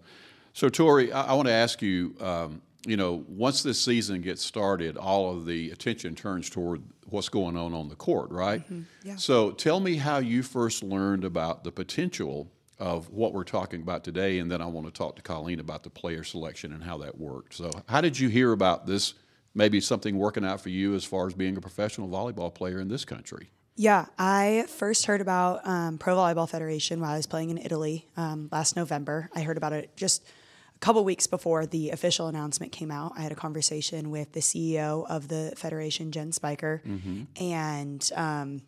So 0.52 0.69
Tori, 0.69 1.12
I, 1.12 1.28
I 1.28 1.33
want 1.35 1.49
to 1.49 1.54
ask 1.54 1.83
you. 1.83 2.14
Um, 2.21 2.62
you 2.87 2.97
know, 2.97 3.26
once 3.28 3.62
this 3.62 3.78
season 3.78 4.23
gets 4.23 4.42
started, 4.42 4.97
all 4.97 5.37
of 5.37 5.45
the 5.45 5.71
attention 5.71 6.14
turns 6.14 6.49
toward 6.49 6.83
what's 7.11 7.28
going 7.28 7.54
on 7.54 7.75
on 7.75 7.90
the 7.90 7.95
court, 7.95 8.30
right? 8.30 8.62
yeah. 9.02 9.16
So 9.16 9.50
tell 9.50 9.80
me 9.80 9.97
how 9.97 10.16
you 10.16 10.42
first 10.42 10.83
learned 10.83 11.25
about 11.25 11.62
the 11.62 11.73
potential 11.73 12.50
of 12.78 13.11
what 13.11 13.35
we're 13.35 13.45
talking 13.45 13.83
about 13.83 14.02
today, 14.02 14.38
and 14.38 14.50
then 14.50 14.62
I 14.62 14.66
want 14.66 14.87
to 14.87 14.92
talk 14.92 15.16
to 15.16 15.23
Colleen 15.23 15.61
about 15.61 15.83
the 15.83 15.90
player 15.90 16.25
selection 16.25 16.73
and 16.73 16.83
how 16.83 16.97
that 16.99 17.19
worked. 17.19 17.54
So, 17.54 17.71
how 17.87 18.00
did 18.00 18.19
you 18.19 18.28
hear 18.28 18.52
about 18.52 18.87
this? 18.87 19.14
Maybe 19.54 19.80
something 19.80 20.16
working 20.16 20.45
out 20.45 20.61
for 20.61 20.71
you 20.71 20.95
as 20.95 21.04
far 21.04 21.26
as 21.26 21.35
being 21.35 21.57
a 21.57 21.61
professional 21.61 22.09
volleyball 22.09 22.54
player 22.54 22.80
in 22.80 22.88
this 22.88 23.04
country. 23.04 23.50
Yeah, 23.76 24.07
I 24.19 24.64
first 24.69 25.07
heard 25.07 25.21
about 25.21 25.66
um, 25.66 25.99
Pro 25.99 26.16
Volleyball 26.16 26.49
Federation 26.49 27.00
while 27.00 27.11
I 27.11 27.16
was 27.16 27.26
playing 27.26 27.50
in 27.50 27.59
Italy 27.59 28.07
um, 28.16 28.49
last 28.52 28.76
November. 28.76 29.28
I 29.35 29.42
heard 29.42 29.57
about 29.57 29.73
it 29.73 29.97
just 29.97 30.25
couple 30.80 31.04
weeks 31.04 31.26
before 31.26 31.66
the 31.66 31.90
official 31.90 32.26
announcement 32.26 32.72
came 32.72 32.90
out. 32.90 33.12
I 33.16 33.20
had 33.20 33.32
a 33.32 33.37
conversation 33.37 34.10
with 34.10 34.32
the 34.32 34.40
CEO 34.40 35.06
of 35.08 35.28
the 35.28 35.52
federation, 35.56 36.10
Jen 36.10 36.32
Spicer, 36.32 36.82
and 37.38 38.10
um, 38.16 38.62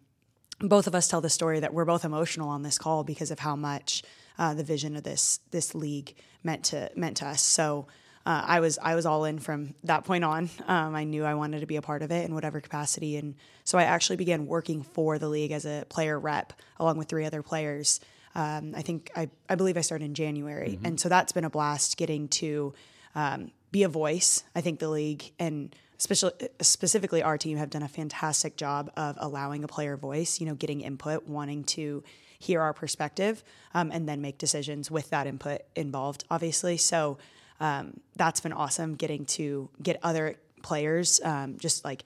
both 0.61 0.87
of 0.87 0.95
us 0.95 1.09
tell 1.09 1.21
the 1.21 1.31
story 1.31 1.61
that 1.61 1.73
we're 1.75 1.85
both 1.87 2.05
emotional 2.05 2.49
on 2.51 2.63
this 2.63 2.79
call 2.79 3.03
because 3.03 3.31
of 3.31 3.39
how 3.39 3.57
much 3.57 4.03
uh, 4.39 4.55
the 4.55 4.65
vision 4.65 4.97
of 4.97 5.03
this 5.05 5.41
this 5.51 5.75
league 5.75 6.15
meant 6.45 6.65
to 6.67 6.91
meant 6.97 7.17
to 7.19 7.27
us. 7.27 7.41
So 7.43 7.87
uh, 8.25 8.43
I 8.47 8.61
was 8.61 8.79
I 8.83 8.95
was 8.95 9.05
all 9.07 9.25
in 9.25 9.39
from 9.39 9.75
that 9.85 10.05
point 10.05 10.25
on. 10.25 10.51
Um, 10.69 10.95
I 10.95 11.05
knew 11.05 11.25
I 11.25 11.35
wanted 11.35 11.61
to 11.61 11.67
be 11.67 11.77
a 11.77 11.83
part 11.83 12.03
of 12.03 12.11
it 12.13 12.25
in 12.25 12.35
whatever 12.35 12.61
capacity, 12.61 13.17
and 13.17 13.35
so 13.65 13.79
I 13.79 13.85
actually 13.85 14.17
began 14.17 14.47
working 14.47 14.83
for 14.83 15.19
the 15.19 15.29
league 15.29 15.51
as 15.51 15.65
a 15.65 15.85
player 15.89 16.19
rep 16.19 16.53
along 16.79 16.99
with 16.99 17.09
three 17.09 17.25
other 17.25 17.43
players. 17.43 18.01
Um, 18.35 18.75
I 18.77 18.83
think 18.83 19.11
I, 19.15 19.29
I 19.49 19.55
believe 19.57 19.77
I 19.77 19.83
started 19.83 20.05
in 20.05 20.15
January, 20.15 20.79
and 20.85 20.99
so 20.99 21.09
that's 21.09 21.33
been 21.33 21.45
a 21.45 21.51
blast 21.51 21.97
getting 21.97 22.29
to 22.29 22.73
um, 23.15 23.51
be 23.71 23.83
a 23.83 23.89
voice. 23.89 24.45
I 24.55 24.61
think 24.61 24.79
the 24.79 24.89
league 24.89 25.33
and 25.39 25.75
special, 25.99 26.33
specifically 26.61 27.23
our 27.23 27.37
team 27.37 27.59
have 27.59 27.71
done 27.71 27.83
a 27.83 27.89
fantastic 27.89 28.57
job 28.57 28.91
of 28.97 29.17
allowing 29.21 29.65
a 29.65 29.69
player 29.69 29.97
voice. 29.97 30.41
You 30.41 30.47
know, 30.47 30.55
getting 30.55 30.81
input, 30.81 31.27
wanting 31.27 31.65
to 31.65 32.03
hear 32.39 32.61
our 32.61 32.73
perspective, 32.73 33.45
um, 33.75 33.91
and 33.93 34.09
then 34.09 34.21
make 34.21 34.39
decisions 34.39 34.91
with 34.91 35.11
that 35.11 35.27
input 35.27 35.61
involved. 35.77 36.25
Obviously, 36.31 36.77
so 36.77 37.19
um, 37.61 38.01
that's 38.17 38.41
been 38.41 38.53
awesome. 38.53 38.95
Getting 38.95 39.27
to 39.27 39.69
get 39.83 39.99
other 40.03 40.37
players, 40.63 41.21
um, 41.23 41.59
just 41.59 41.85
like 41.85 42.05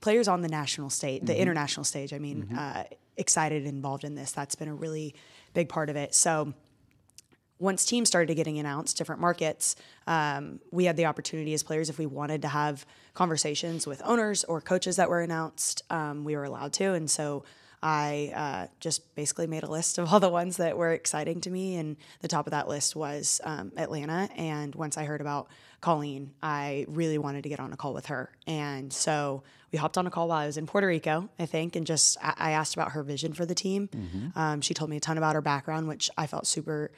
players 0.00 0.28
on 0.28 0.42
the 0.42 0.48
national 0.48 0.90
stage, 0.90 1.22
the 1.24 1.40
international 1.40 1.84
stage. 1.84 2.12
I 2.12 2.18
mean, 2.18 2.54
uh, 2.56 2.84
excited 3.16 3.64
and 3.64 3.74
involved 3.74 4.04
in 4.04 4.14
this. 4.14 4.32
That's 4.32 4.54
been 4.54 4.68
a 4.68 4.74
really 4.74 5.14
big 5.54 5.68
part 5.68 5.90
of 5.90 5.96
it. 5.96 6.14
So 6.14 6.54
once 7.58 7.84
teams 7.84 8.08
started 8.08 8.34
getting 8.34 8.58
announced, 8.58 8.98
different 8.98 9.20
markets, 9.20 9.76
um, 10.08 10.58
we 10.72 10.84
had 10.84 10.96
the 10.96 11.06
opportunity 11.06 11.54
as 11.54 11.62
players, 11.62 11.88
if 11.88 11.96
we 11.96 12.06
wanted 12.06 12.42
to 12.42 12.48
have 12.48 12.84
conversations 13.14 13.86
with 13.86 14.02
owners 14.04 14.42
or 14.44 14.60
coaches 14.60 14.96
that 14.96 15.08
were 15.08 15.20
announced, 15.20 15.82
um, 15.88 16.24
we 16.24 16.34
were 16.34 16.42
allowed 16.44 16.72
to. 16.72 16.92
And 16.94 17.08
so 17.08 17.44
I 17.80 18.32
uh, 18.34 18.66
just 18.80 19.14
basically 19.14 19.46
made 19.46 19.62
a 19.62 19.70
list 19.70 19.98
of 19.98 20.12
all 20.12 20.18
the 20.18 20.28
ones 20.28 20.56
that 20.56 20.76
were 20.76 20.92
exciting 20.92 21.40
to 21.42 21.50
me. 21.50 21.76
And 21.76 21.96
the 22.20 22.28
top 22.28 22.46
of 22.46 22.50
that 22.50 22.68
list 22.68 22.96
was 22.96 23.40
um, 23.44 23.72
Atlanta. 23.76 24.28
And 24.36 24.74
once 24.74 24.96
I 24.98 25.04
heard 25.04 25.20
about 25.20 25.48
Colleen, 25.82 26.32
I 26.42 26.86
really 26.88 27.18
wanted 27.18 27.42
to 27.42 27.50
get 27.50 27.60
on 27.60 27.72
a 27.72 27.76
call 27.76 27.92
with 27.92 28.06
her. 28.06 28.30
And 28.46 28.90
so 28.92 29.42
we 29.72 29.78
hopped 29.78 29.98
on 29.98 30.06
a 30.06 30.10
call 30.10 30.28
while 30.28 30.38
I 30.38 30.46
was 30.46 30.56
in 30.56 30.66
Puerto 30.66 30.86
Rico, 30.86 31.28
I 31.38 31.44
think, 31.46 31.76
and 31.76 31.86
just 31.86 32.16
I 32.22 32.52
asked 32.52 32.74
about 32.74 32.92
her 32.92 33.02
vision 33.02 33.32
for 33.34 33.44
the 33.44 33.54
team. 33.54 33.90
Um, 34.36 34.60
she 34.60 34.74
told 34.74 34.88
me 34.90 34.96
a 34.96 35.00
ton 35.00 35.18
about 35.18 35.34
her 35.34 35.42
background, 35.42 35.88
which 35.88 36.08
I 36.16 36.26
felt 36.26 36.46
super 36.46 36.92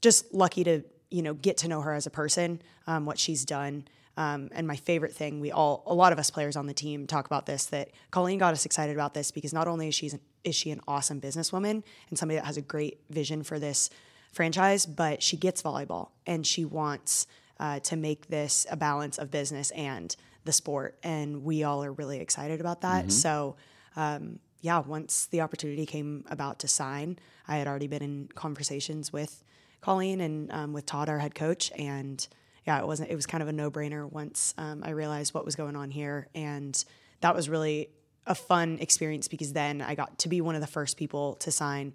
just 0.00 0.32
lucky 0.32 0.64
to 0.64 0.82
you 1.10 1.22
know 1.22 1.34
get 1.34 1.56
to 1.58 1.68
know 1.68 1.80
her 1.80 1.92
as 1.94 2.06
a 2.06 2.10
person, 2.10 2.62
um, 2.86 3.06
what 3.06 3.18
she's 3.18 3.44
done. 3.44 3.88
Um, 4.16 4.50
and 4.52 4.66
my 4.66 4.76
favorite 4.76 5.14
thing, 5.14 5.40
we 5.40 5.50
all, 5.50 5.82
a 5.86 5.94
lot 5.94 6.12
of 6.12 6.18
us 6.18 6.30
players 6.30 6.56
on 6.56 6.66
the 6.66 6.74
team 6.74 7.06
talk 7.06 7.24
about 7.24 7.46
this. 7.46 7.66
That 7.66 7.90
Colleen 8.10 8.38
got 8.38 8.52
us 8.52 8.66
excited 8.66 8.94
about 8.94 9.14
this 9.14 9.30
because 9.30 9.54
not 9.54 9.66
only 9.66 9.88
is 9.88 9.94
she 9.94 10.10
is 10.44 10.54
she 10.54 10.70
an 10.70 10.80
awesome 10.86 11.20
businesswoman 11.20 11.82
and 12.10 12.18
somebody 12.18 12.36
that 12.36 12.44
has 12.44 12.58
a 12.58 12.62
great 12.62 13.00
vision 13.08 13.42
for 13.42 13.58
this 13.58 13.88
franchise, 14.32 14.86
but 14.86 15.22
she 15.22 15.36
gets 15.36 15.62
volleyball 15.62 16.10
and 16.26 16.46
she 16.46 16.64
wants 16.64 17.26
uh, 17.58 17.80
to 17.80 17.96
make 17.96 18.28
this 18.28 18.66
a 18.70 18.76
balance 18.76 19.18
of 19.18 19.30
business 19.30 19.70
and 19.72 20.14
the 20.44 20.52
sport. 20.52 20.98
And 21.02 21.44
we 21.44 21.64
all 21.64 21.84
are 21.84 21.92
really 21.92 22.20
excited 22.20 22.60
about 22.60 22.80
that. 22.82 23.12
So 23.12 23.56
um, 23.96 24.38
yeah, 24.60 24.78
once 24.80 25.26
the 25.26 25.40
opportunity 25.40 25.86
came 25.86 26.24
about 26.30 26.60
to 26.60 26.68
sign, 26.68 27.18
I 27.48 27.56
had 27.56 27.66
already 27.66 27.86
been 27.86 28.02
in 28.02 28.28
conversations 28.34 29.12
with 29.12 29.42
Colleen 29.80 30.20
and 30.20 30.52
um, 30.52 30.72
with 30.72 30.86
Todd, 30.86 31.08
our 31.08 31.18
head 31.18 31.34
coach, 31.34 31.72
and 31.78 32.26
yeah, 32.66 32.78
it 32.78 32.86
wasn't. 32.86 33.10
It 33.10 33.16
was 33.16 33.26
kind 33.26 33.42
of 33.42 33.48
a 33.48 33.52
no 33.52 33.70
brainer 33.70 34.10
once 34.10 34.54
um, 34.58 34.82
I 34.84 34.90
realized 34.90 35.32
what 35.32 35.44
was 35.44 35.56
going 35.56 35.76
on 35.76 35.90
here, 35.90 36.28
and 36.34 36.82
that 37.22 37.34
was 37.34 37.48
really 37.48 37.88
a 38.26 38.34
fun 38.34 38.78
experience 38.80 39.28
because 39.28 39.54
then 39.54 39.80
I 39.80 39.94
got 39.94 40.18
to 40.20 40.28
be 40.28 40.42
one 40.42 40.54
of 40.54 40.60
the 40.60 40.66
first 40.66 40.98
people 40.98 41.34
to 41.36 41.50
sign. 41.50 41.94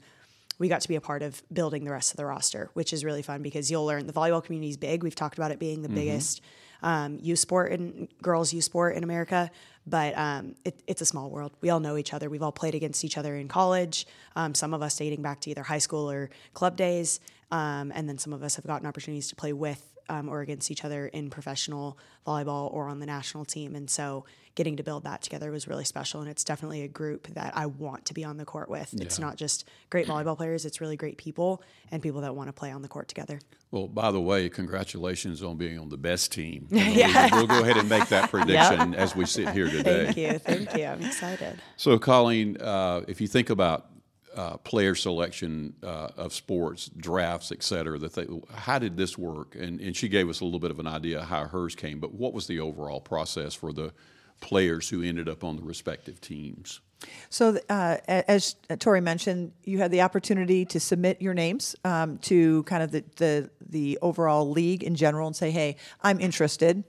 We 0.58 0.70
got 0.70 0.82
to 0.82 0.88
be 0.88 0.96
a 0.96 1.02
part 1.02 1.22
of 1.22 1.44
building 1.52 1.84
the 1.84 1.92
rest 1.92 2.12
of 2.12 2.18
the 2.18 2.26
roster, 2.26 2.70
which 2.74 2.94
is 2.94 3.04
really 3.04 3.22
fun 3.22 3.42
because 3.42 3.70
you'll 3.70 3.86
learn 3.86 4.08
the 4.08 4.14
volleyball 4.14 4.44
community 4.44 4.70
is 4.70 4.78
big. 4.78 5.04
We've 5.04 5.16
talked 5.16 5.38
about 5.38 5.52
it 5.52 5.60
being 5.60 5.82
the 5.82 5.90
biggest 5.90 6.42
um, 6.82 7.18
youth 7.22 7.40
sport 7.40 7.72
and 7.72 8.08
girls 8.22 8.54
youth 8.54 8.64
sport 8.64 8.96
in 8.96 9.04
America, 9.04 9.50
but 9.88 10.18
um, 10.18 10.56
it, 10.64 10.82
it's 10.88 11.02
a 11.02 11.06
small 11.06 11.30
world. 11.30 11.52
We 11.62 11.70
all 11.70 11.80
know 11.80 11.98
each 11.98 12.14
other. 12.14 12.30
We've 12.30 12.44
all 12.44 12.52
played 12.52 12.76
against 12.76 13.04
each 13.04 13.18
other 13.18 13.36
in 13.36 13.48
college. 13.48 14.06
Um, 14.36 14.54
some 14.54 14.74
of 14.74 14.82
us 14.82 14.96
dating 14.96 15.22
back 15.22 15.42
to 15.42 15.50
either 15.50 15.64
high 15.64 15.80
school 15.80 16.10
or 16.10 16.30
club 16.54 16.78
days, 16.78 17.20
um, 17.52 17.92
and 17.96 18.08
then 18.08 18.18
some 18.18 18.34
of 18.34 18.44
us 18.44 18.56
have 18.56 18.66
gotten 18.66 18.88
opportunities 18.88 19.30
to 19.30 19.36
play 19.36 19.52
with 19.52 19.96
um, 20.10 20.30
or 20.30 20.42
against 20.42 20.72
each 20.72 20.86
other 20.86 21.08
in 21.08 21.30
professional 21.30 21.98
volleyball 22.26 22.72
or 22.74 22.88
on 22.88 23.00
the 23.00 23.06
national 23.06 23.46
team. 23.46 23.76
And 23.76 23.90
so, 23.90 24.26
getting 24.56 24.78
to 24.78 24.84
build 24.84 25.04
that 25.04 25.22
together 25.22 25.52
was 25.52 25.68
really 25.68 25.84
special. 25.84 26.22
And 26.22 26.30
it's 26.30 26.44
definitely 26.44 26.82
a 26.82 26.88
group 26.88 27.28
that 27.34 27.56
I 27.56 27.66
want 27.66 28.06
to 28.06 28.14
be 28.14 28.24
on 28.24 28.38
the 28.38 28.46
court 28.46 28.70
with. 28.70 28.94
It's 29.00 29.20
not 29.20 29.36
just 29.36 29.66
great 29.90 30.08
volleyball 30.08 30.38
players; 30.38 30.66
it's 30.66 30.82
really 30.82 30.98
great 30.98 31.18
people 31.18 31.62
and 31.92 32.02
people 32.02 32.22
that 32.22 32.36
want 32.36 32.48
to 32.48 32.54
play 32.54 32.72
on 32.72 32.82
the 32.82 32.88
court 32.88 33.08
together. 33.08 33.40
Well, 33.72 33.88
by 33.88 34.12
the 34.12 34.22
way, 34.22 34.48
congratulations 34.48 35.44
on 35.44 35.58
being 35.58 35.78
on 35.78 35.90
the 35.90 35.98
best 35.98 36.32
team. 36.32 36.68
yeah. 36.72 37.30
we'll, 37.34 37.48
go 37.48 37.62
ahead 37.62 37.78
and 37.78 37.90
make 37.90 38.08
that 38.08 38.30
prediction 38.32 38.96
as 38.96 39.16
we 39.16 39.26
sit 39.26 39.50
here 39.50 39.70
today. 39.70 40.06
Thank 40.06 40.18
you, 40.18 40.40
thank 40.40 40.78
you. 40.78 40.86
I'm 40.86 41.02
excited. 41.02 41.62
So, 41.76 42.00
Colleen, 42.00 42.58
uh, 42.62 43.02
if 43.08 43.20
you 43.20 43.28
think 43.28 43.50
about 43.50 43.88
uh, 44.36 44.58
player 44.58 44.96
selection 44.96 45.74
uh, 45.84 46.10
of 46.18 46.34
sports, 46.34 46.90
drafts, 46.98 47.52
et 47.52 47.64
cetera, 47.64 47.98
that 48.00 48.14
they, 48.14 48.28
how 48.54 48.80
did 48.80 48.98
this 48.98 49.18
work? 49.18 49.56
And, 49.56 49.80
and 49.80 49.96
she 49.96 50.10
gave 50.10 50.30
us 50.30 50.42
a 50.42 50.46
little 50.46 50.60
bit 50.60 50.72
of 50.72 50.80
an 50.80 50.88
idea 50.88 51.24
how 51.24 51.46
hers 51.46 51.76
came, 51.76 52.00
but 52.00 52.14
what 52.14 52.34
was 52.34 52.48
the 52.48 52.60
overall 52.60 53.02
process 53.02 53.54
for 53.54 53.74
the 53.74 53.94
players 54.40 54.90
who 54.90 55.02
ended 55.02 55.30
up 55.30 55.44
on 55.44 55.56
the 55.56 55.64
respective 55.64 56.22
teams? 56.22 56.82
So, 57.30 57.60
uh, 57.70 57.98
as 58.08 58.56
Tori 58.80 59.02
mentioned, 59.02 59.52
you 59.64 59.80
had 59.80 59.92
the 59.92 60.02
opportunity 60.02 60.66
to 60.66 60.80
submit 60.80 61.22
your 61.22 61.34
names 61.34 61.76
um, 61.84 62.18
to 62.20 62.64
kind 62.64 62.82
of 62.82 62.92
the, 62.92 63.04
the 63.18 63.50
the 63.68 64.00
overall 64.02 64.50
league 64.50 64.84
in 64.84 64.96
general 64.96 65.28
and 65.28 65.36
say, 65.36 65.52
"Hey, 65.52 65.76
I'm 66.02 66.20
interested." 66.20 66.84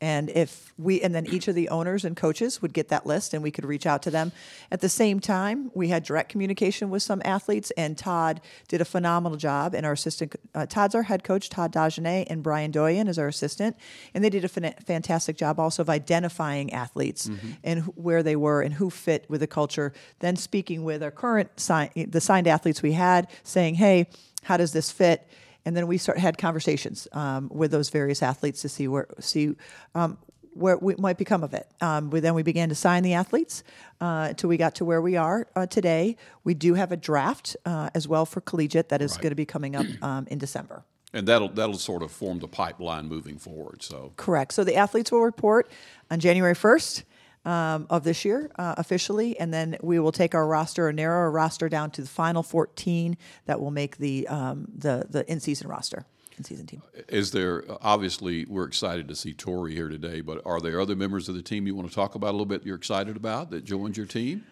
And 0.00 0.28
if 0.28 0.74
we, 0.76 1.00
and 1.00 1.14
then 1.14 1.26
each 1.26 1.48
of 1.48 1.54
the 1.54 1.70
owners 1.70 2.04
and 2.04 2.14
coaches 2.14 2.60
would 2.60 2.74
get 2.74 2.88
that 2.88 3.06
list 3.06 3.32
and 3.32 3.42
we 3.42 3.50
could 3.50 3.64
reach 3.64 3.86
out 3.86 4.02
to 4.02 4.10
them. 4.10 4.30
At 4.70 4.82
the 4.82 4.90
same 4.90 5.20
time, 5.20 5.70
we 5.74 5.88
had 5.88 6.02
direct 6.02 6.28
communication 6.28 6.90
with 6.90 7.02
some 7.02 7.22
athletes, 7.24 7.72
and 7.78 7.96
Todd 7.96 8.42
did 8.68 8.82
a 8.82 8.84
phenomenal 8.84 9.38
job. 9.38 9.74
And 9.74 9.86
our 9.86 9.92
assistant, 9.92 10.36
uh, 10.54 10.66
Todd's 10.66 10.94
our 10.94 11.04
head 11.04 11.24
coach, 11.24 11.48
Todd 11.48 11.72
Dagenais, 11.72 12.26
and 12.28 12.42
Brian 12.42 12.70
Doyen 12.70 13.08
is 13.08 13.18
our 13.18 13.28
assistant. 13.28 13.74
And 14.12 14.22
they 14.22 14.28
did 14.28 14.44
a 14.44 14.48
fan- 14.48 14.74
fantastic 14.84 15.36
job 15.36 15.58
also 15.58 15.82
of 15.82 15.88
identifying 15.88 16.72
athletes 16.74 17.30
and 17.64 17.80
wh- 17.84 17.98
where 17.98 18.22
they 18.22 18.36
were 18.36 18.60
and 18.60 18.74
who 18.74 18.90
fit 18.90 19.24
with 19.30 19.40
the 19.40 19.46
culture. 19.46 19.94
Then 20.18 20.36
speaking 20.36 20.84
with 20.84 21.02
our 21.02 21.10
current, 21.10 21.58
sign, 21.58 21.88
the 21.94 22.20
signed 22.20 22.46
athletes 22.46 22.82
we 22.82 22.92
had, 22.92 23.28
saying, 23.44 23.76
hey, 23.76 24.08
how 24.42 24.58
does 24.58 24.72
this 24.72 24.90
fit? 24.92 25.26
And 25.66 25.76
then 25.76 25.86
we 25.86 25.98
start 25.98 26.18
had 26.18 26.38
conversations 26.38 27.06
um, 27.12 27.50
with 27.52 27.70
those 27.72 27.90
various 27.90 28.22
athletes 28.22 28.62
to 28.62 28.68
see 28.68 28.88
where 28.88 29.08
see 29.20 29.54
um, 29.94 30.16
where 30.54 30.78
we 30.78 30.94
might 30.96 31.18
become 31.18 31.44
of 31.44 31.52
it. 31.52 31.68
Um, 31.82 32.08
we, 32.08 32.20
then 32.20 32.32
we 32.32 32.42
began 32.42 32.70
to 32.70 32.74
sign 32.74 33.02
the 33.02 33.12
athletes 33.12 33.62
uh, 34.00 34.28
until 34.30 34.48
we 34.48 34.56
got 34.56 34.76
to 34.76 34.86
where 34.86 35.02
we 35.02 35.16
are 35.16 35.46
uh, 35.54 35.66
today. 35.66 36.16
We 36.44 36.54
do 36.54 36.72
have 36.74 36.92
a 36.92 36.96
draft 36.96 37.56
uh, 37.66 37.90
as 37.94 38.08
well 38.08 38.24
for 38.24 38.40
collegiate 38.40 38.88
that 38.88 39.02
is 39.02 39.18
going 39.18 39.30
to 39.30 39.36
be 39.36 39.44
coming 39.44 39.76
up 39.76 39.84
um, 40.02 40.26
in 40.30 40.38
December. 40.38 40.84
And 41.12 41.26
that'll 41.26 41.48
that'll 41.48 41.78
sort 41.78 42.02
of 42.02 42.10
form 42.10 42.38
the 42.38 42.48
pipeline 42.48 43.06
moving 43.08 43.38
forward. 43.38 43.82
So 43.82 44.12
Correct. 44.16 44.52
So 44.52 44.64
the 44.64 44.76
athletes 44.76 45.12
will 45.12 45.22
report 45.22 45.70
on 46.10 46.20
January 46.20 46.54
1st 46.54 47.02
um, 47.46 47.86
of 47.88 48.04
this 48.04 48.24
year 48.24 48.50
uh, 48.58 48.74
officially, 48.76 49.38
and 49.38 49.54
then 49.54 49.78
we 49.80 49.98
will 49.98 50.12
take 50.12 50.34
our 50.34 50.46
roster, 50.46 50.88
or 50.88 50.92
narrow 50.92 51.16
our 51.18 51.30
roster 51.30 51.68
down 51.68 51.90
to 51.92 52.02
the 52.02 52.08
final 52.08 52.42
14 52.42 53.16
that 53.46 53.60
will 53.60 53.70
make 53.70 53.96
the 53.98 54.26
um, 54.28 54.66
the 54.76 55.06
the 55.08 55.30
in 55.30 55.40
season 55.40 55.68
roster, 55.68 56.04
in 56.36 56.44
season 56.44 56.66
team. 56.66 56.82
is 57.08 57.30
there 57.30 57.64
obviously 57.80 58.44
we're 58.46 58.64
excited 58.64 59.08
to 59.08 59.14
see 59.14 59.32
Tori 59.32 59.74
here 59.74 59.88
today, 59.88 60.20
but 60.20 60.42
are 60.44 60.60
there 60.60 60.80
other 60.80 60.96
members 60.96 61.28
of 61.28 61.36
the 61.36 61.42
team 61.42 61.66
you 61.66 61.74
want 61.74 61.88
to 61.88 61.94
talk 61.94 62.16
about 62.16 62.30
a 62.30 62.32
little 62.32 62.44
bit 62.44 62.66
you're 62.66 62.76
excited 62.76 63.16
about 63.16 63.50
that 63.50 63.64
joined 63.64 63.96
your 63.96 64.06
team? 64.06 64.44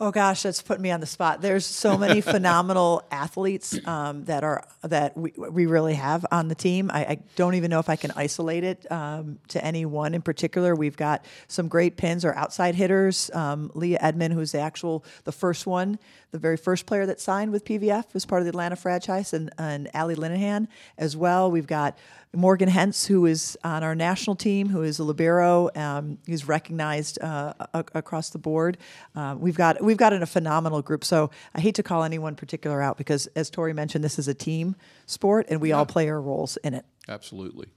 Oh 0.00 0.10
gosh, 0.10 0.42
that's 0.42 0.60
putting 0.60 0.82
me 0.82 0.90
on 0.90 0.98
the 0.98 1.06
spot. 1.06 1.40
There's 1.40 1.64
so 1.64 1.96
many 1.96 2.20
phenomenal 2.32 3.04
athletes 3.12 3.78
um, 3.86 4.24
that 4.24 4.42
are 4.42 4.66
that 4.82 5.16
we, 5.16 5.32
we 5.36 5.66
really 5.66 5.94
have 5.94 6.26
on 6.32 6.48
the 6.48 6.56
team. 6.56 6.90
I, 6.92 7.00
I 7.04 7.18
don't 7.36 7.54
even 7.54 7.70
know 7.70 7.78
if 7.78 7.88
I 7.88 7.94
can 7.94 8.10
isolate 8.16 8.64
it 8.64 8.90
um, 8.90 9.38
to 9.48 9.64
any 9.64 9.86
one 9.86 10.12
in 10.12 10.20
particular. 10.20 10.74
We've 10.74 10.96
got 10.96 11.24
some 11.46 11.68
great 11.68 11.96
pins 11.96 12.24
or 12.24 12.34
outside 12.34 12.74
hitters. 12.74 13.30
Um, 13.32 13.70
Leah 13.74 13.98
Edmond, 14.00 14.34
who's 14.34 14.50
the 14.50 14.58
actual 14.58 15.04
the 15.22 15.32
first 15.32 15.64
one, 15.64 16.00
the 16.32 16.38
very 16.40 16.56
first 16.56 16.86
player 16.86 17.06
that 17.06 17.20
signed 17.20 17.52
with 17.52 17.64
PVF, 17.64 18.12
was 18.12 18.26
part 18.26 18.42
of 18.42 18.46
the 18.46 18.50
Atlanta 18.50 18.74
franchise, 18.74 19.32
and 19.32 19.52
and 19.58 19.88
Allie 19.94 20.16
Linehan 20.16 20.66
as 20.98 21.16
well. 21.16 21.52
We've 21.52 21.68
got 21.68 21.96
Morgan 22.34 22.68
Hentz, 22.68 23.06
who 23.06 23.26
is 23.26 23.56
on 23.64 23.82
our 23.82 23.94
national 23.94 24.36
team, 24.36 24.68
who 24.68 24.82
is 24.82 24.98
a 24.98 25.04
libero, 25.04 25.70
um, 25.74 26.18
who's 26.26 26.46
recognized 26.46 27.20
uh, 27.22 27.54
a- 27.72 27.84
across 27.94 28.30
the 28.30 28.38
board. 28.38 28.76
Uh, 29.14 29.36
we've 29.38 29.56
got 29.56 29.82
we've 29.82 29.96
got 29.96 30.12
a 30.12 30.26
phenomenal 30.26 30.82
group. 30.82 31.04
So 31.04 31.30
I 31.54 31.60
hate 31.60 31.74
to 31.76 31.82
call 31.82 32.02
anyone 32.04 32.34
particular 32.34 32.82
out 32.82 32.98
because, 32.98 33.26
as 33.28 33.50
Tori 33.50 33.72
mentioned, 33.72 34.04
this 34.04 34.18
is 34.18 34.28
a 34.28 34.34
team 34.34 34.76
sport, 35.06 35.46
and 35.48 35.60
we 35.60 35.72
all 35.72 35.86
play 35.86 36.08
our 36.08 36.20
roles 36.20 36.56
in 36.58 36.74
it. 36.74 36.84
Absolutely. 37.08 37.68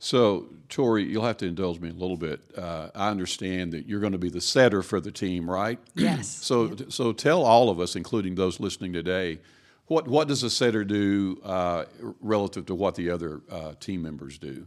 So, 0.00 0.46
Tori, 0.68 1.02
you'll 1.04 1.24
have 1.24 1.38
to 1.38 1.46
indulge 1.46 1.80
me 1.80 1.90
a 1.90 1.92
little 1.92 2.16
bit. 2.16 2.40
Uh, 2.56 2.90
I 2.94 3.10
understand 3.10 3.72
that 3.72 3.88
you're 3.88 3.98
going 3.98 4.12
to 4.12 4.18
be 4.18 4.30
the 4.30 4.40
setter 4.40 4.80
for 4.82 5.00
the 5.00 5.10
team, 5.10 5.50
right? 5.50 5.80
Yes. 5.96 6.28
So, 6.28 6.76
so 6.88 7.12
tell 7.12 7.42
all 7.42 7.68
of 7.68 7.80
us, 7.80 7.96
including 7.96 8.36
those 8.36 8.60
listening 8.60 8.92
today, 8.92 9.40
what 9.88 10.06
what 10.06 10.28
does 10.28 10.42
a 10.42 10.50
setter 10.50 10.84
do 10.84 11.40
uh, 11.44 11.84
relative 12.20 12.66
to 12.66 12.74
what 12.74 12.94
the 12.94 13.10
other 13.10 13.40
uh, 13.50 13.72
team 13.80 14.02
members 14.02 14.38
do? 14.38 14.66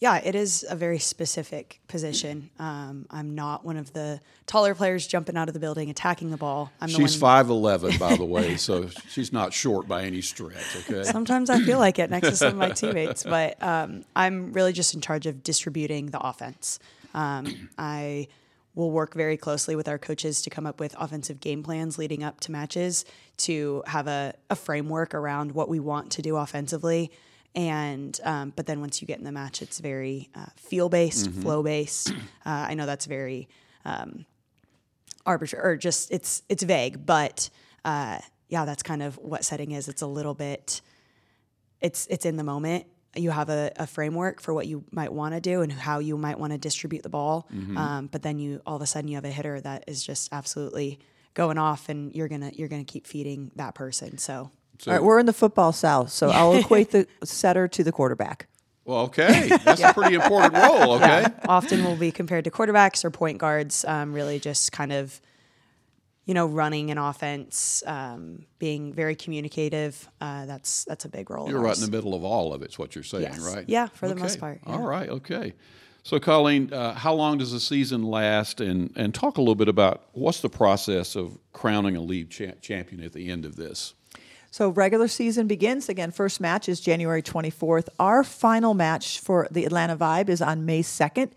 Yeah, 0.00 0.18
it 0.18 0.36
is 0.36 0.64
a 0.68 0.76
very 0.76 1.00
specific 1.00 1.80
position. 1.88 2.50
Um, 2.60 3.06
I'm 3.10 3.34
not 3.34 3.64
one 3.64 3.76
of 3.76 3.92
the 3.92 4.20
taller 4.46 4.72
players 4.72 5.08
jumping 5.08 5.36
out 5.36 5.48
of 5.48 5.54
the 5.54 5.60
building 5.60 5.90
attacking 5.90 6.30
the 6.30 6.36
ball. 6.36 6.70
I'm 6.80 6.88
She's 6.88 7.16
five 7.16 7.50
eleven, 7.50 7.98
by 7.98 8.14
the 8.14 8.24
way, 8.36 8.56
so 8.56 8.88
she's 9.08 9.32
not 9.32 9.52
short 9.52 9.88
by 9.88 10.04
any 10.04 10.20
stretch. 10.20 10.76
Okay. 10.76 11.02
Sometimes 11.02 11.50
I 11.50 11.60
feel 11.60 11.80
like 11.80 11.98
it 11.98 12.10
next 12.10 12.28
to 12.28 12.36
some 12.36 12.48
of 12.48 12.56
my 12.56 12.70
teammates, 12.74 13.24
but 13.24 13.60
um, 13.62 14.04
I'm 14.14 14.52
really 14.52 14.72
just 14.72 14.94
in 14.94 15.00
charge 15.00 15.26
of 15.26 15.42
distributing 15.42 16.06
the 16.06 16.20
offense. 16.20 16.78
Um, 17.12 17.68
I 17.76 18.28
will 18.78 18.90
work 18.92 19.12
very 19.12 19.36
closely 19.36 19.74
with 19.74 19.88
our 19.88 19.98
coaches 19.98 20.40
to 20.42 20.50
come 20.50 20.64
up 20.64 20.78
with 20.78 20.94
offensive 20.98 21.40
game 21.40 21.62
plans 21.62 21.98
leading 21.98 22.22
up 22.22 22.38
to 22.38 22.52
matches 22.52 23.04
to 23.36 23.82
have 23.86 24.06
a, 24.06 24.32
a 24.48 24.54
framework 24.54 25.14
around 25.14 25.52
what 25.52 25.68
we 25.68 25.80
want 25.80 26.12
to 26.12 26.22
do 26.22 26.36
offensively. 26.36 27.10
And 27.54 28.18
um, 28.24 28.52
but 28.54 28.66
then 28.66 28.80
once 28.80 29.02
you 29.02 29.06
get 29.08 29.18
in 29.18 29.24
the 29.24 29.32
match, 29.32 29.62
it's 29.62 29.80
very 29.80 30.30
uh, 30.34 30.46
feel 30.56 30.88
based, 30.88 31.30
flow 31.30 31.62
based. 31.62 32.12
Uh, 32.46 32.66
I 32.70 32.74
know 32.74 32.86
that's 32.86 33.06
very 33.06 33.48
arbitrary 35.26 35.74
or 35.74 35.76
just 35.76 36.10
it's 36.10 36.42
it's 36.48 36.62
vague, 36.62 37.04
but 37.04 37.50
uh, 37.84 38.18
yeah, 38.48 38.64
that's 38.64 38.82
kind 38.82 39.02
of 39.02 39.16
what 39.18 39.44
setting 39.44 39.72
is. 39.72 39.88
It's 39.88 40.02
a 40.02 40.06
little 40.06 40.34
bit 40.34 40.80
it's 41.80 42.06
it's 42.08 42.24
in 42.24 42.36
the 42.36 42.44
moment. 42.44 42.86
You 43.16 43.30
have 43.30 43.48
a, 43.48 43.72
a 43.76 43.86
framework 43.86 44.40
for 44.40 44.52
what 44.54 44.66
you 44.66 44.84
might 44.92 45.12
want 45.12 45.34
to 45.34 45.40
do 45.40 45.62
and 45.62 45.72
how 45.72 45.98
you 45.98 46.16
might 46.18 46.38
want 46.38 46.52
to 46.52 46.58
distribute 46.58 47.02
the 47.02 47.08
ball, 47.08 47.48
um, 47.76 48.06
but 48.12 48.22
then 48.22 48.38
you 48.38 48.60
all 48.66 48.76
of 48.76 48.82
a 48.82 48.86
sudden 48.86 49.08
you 49.08 49.16
have 49.16 49.24
a 49.24 49.30
hitter 49.30 49.60
that 49.60 49.84
is 49.86 50.02
just 50.04 50.28
absolutely 50.32 50.98
going 51.34 51.58
off, 51.58 51.88
and 51.88 52.12
you're 52.14 52.28
gonna 52.28 52.50
you're 52.54 52.68
gonna 52.68 52.84
keep 52.84 53.06
feeding 53.06 53.50
that 53.56 53.74
person. 53.74 54.18
So 54.18 54.50
So, 54.78 54.90
All 54.90 54.96
right, 54.98 55.02
we're 55.04 55.18
in 55.18 55.26
the 55.26 55.32
football 55.32 55.72
south, 55.72 56.10
so 56.10 56.30
I'll 56.30 56.54
equate 56.60 56.90
the 56.90 57.06
setter 57.24 57.66
to 57.68 57.82
the 57.82 57.92
quarterback. 57.92 58.46
well, 58.84 59.00
okay, 59.06 59.48
that's 59.64 59.82
a 59.82 59.92
pretty 59.94 60.14
important 60.14 60.54
role. 60.54 60.92
Okay. 60.94 61.26
often 61.48 61.84
will 61.84 61.96
be 61.96 62.12
compared 62.12 62.44
to 62.44 62.50
quarterbacks 62.50 63.04
or 63.04 63.10
point 63.10 63.38
guards. 63.38 63.84
Um, 63.84 64.12
really, 64.12 64.38
just 64.38 64.70
kind 64.72 64.92
of, 64.92 65.20
you 66.28 66.34
know, 66.34 66.44
running 66.44 66.90
an 66.90 66.98
offense, 66.98 67.82
um, 67.86 68.44
being 68.58 68.92
very 68.92 69.16
communicative. 69.16 70.08
Uh, 70.20 70.44
that's 70.44 70.84
that's 70.84 71.06
a 71.06 71.08
big 71.08 71.30
role. 71.30 71.48
You're 71.48 71.58
right 71.60 71.74
in 71.74 71.82
the 71.82 71.90
middle 71.90 72.14
of 72.14 72.22
all 72.22 72.52
of 72.52 72.60
it. 72.62 72.68
Is 72.72 72.78
what 72.78 72.94
you're 72.94 73.02
saying, 73.02 73.22
Yes. 73.24 73.40
right? 73.40 73.64
Yeah, 73.66 73.86
for 73.88 74.08
the 74.08 74.12
Okay. 74.14 74.22
most 74.22 74.38
part, 74.38 74.60
All 74.66 74.78
yeah. 74.80 74.84
right. 74.86 75.08
Okay. 75.08 75.54
So, 76.02 76.20
Colleen, 76.20 76.70
uh, 76.72 76.92
how 76.94 77.14
long 77.14 77.38
does 77.38 77.52
the 77.52 77.58
season 77.60 78.02
last? 78.02 78.60
And 78.60 78.92
and 78.94 79.14
talk 79.14 79.38
a 79.38 79.40
little 79.40 79.54
bit 79.54 79.68
about 79.68 80.02
what's 80.12 80.40
the 80.42 80.50
process 80.50 81.16
of 81.16 81.38
crowning 81.54 81.96
a 81.96 82.00
league 82.02 82.28
cha- 82.28 82.52
champion 82.60 83.02
at 83.02 83.14
the 83.14 83.30
end 83.30 83.46
of 83.46 83.56
this. 83.56 83.94
So 84.50 84.68
regular 84.68 85.08
season 85.08 85.46
begins 85.46 85.88
again. 85.88 86.10
First 86.10 86.40
match 86.40 86.68
is 86.68 86.80
January 86.80 87.22
24th. 87.22 87.88
Our 87.98 88.22
final 88.24 88.74
match 88.74 89.20
for 89.20 89.46
the 89.50 89.64
Atlanta 89.64 89.96
Vibe 89.96 90.28
is 90.30 90.40
on 90.42 90.64
May 90.66 90.82
2nd. 90.82 91.30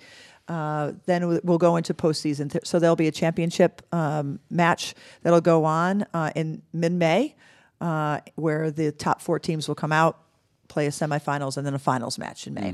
Uh, 0.51 0.91
then 1.05 1.27
we- 1.29 1.39
we'll 1.45 1.57
go 1.57 1.77
into 1.77 1.93
postseason. 1.93 2.53
So 2.65 2.77
there'll 2.77 2.97
be 2.97 3.07
a 3.07 3.11
championship 3.11 3.81
um, 3.93 4.39
match 4.49 4.93
that'll 5.23 5.39
go 5.39 5.63
on 5.63 6.05
uh, 6.13 6.31
in 6.35 6.61
mid-May, 6.73 7.35
uh, 7.79 8.19
where 8.35 8.69
the 8.69 8.91
top 8.91 9.21
four 9.21 9.39
teams 9.39 9.67
will 9.69 9.75
come 9.75 9.93
out, 9.93 10.19
play 10.67 10.87
a 10.87 10.89
semifinals, 10.89 11.55
and 11.55 11.65
then 11.65 11.73
a 11.73 11.79
finals 11.79 12.19
match 12.19 12.47
in 12.47 12.53
May. 12.53 12.73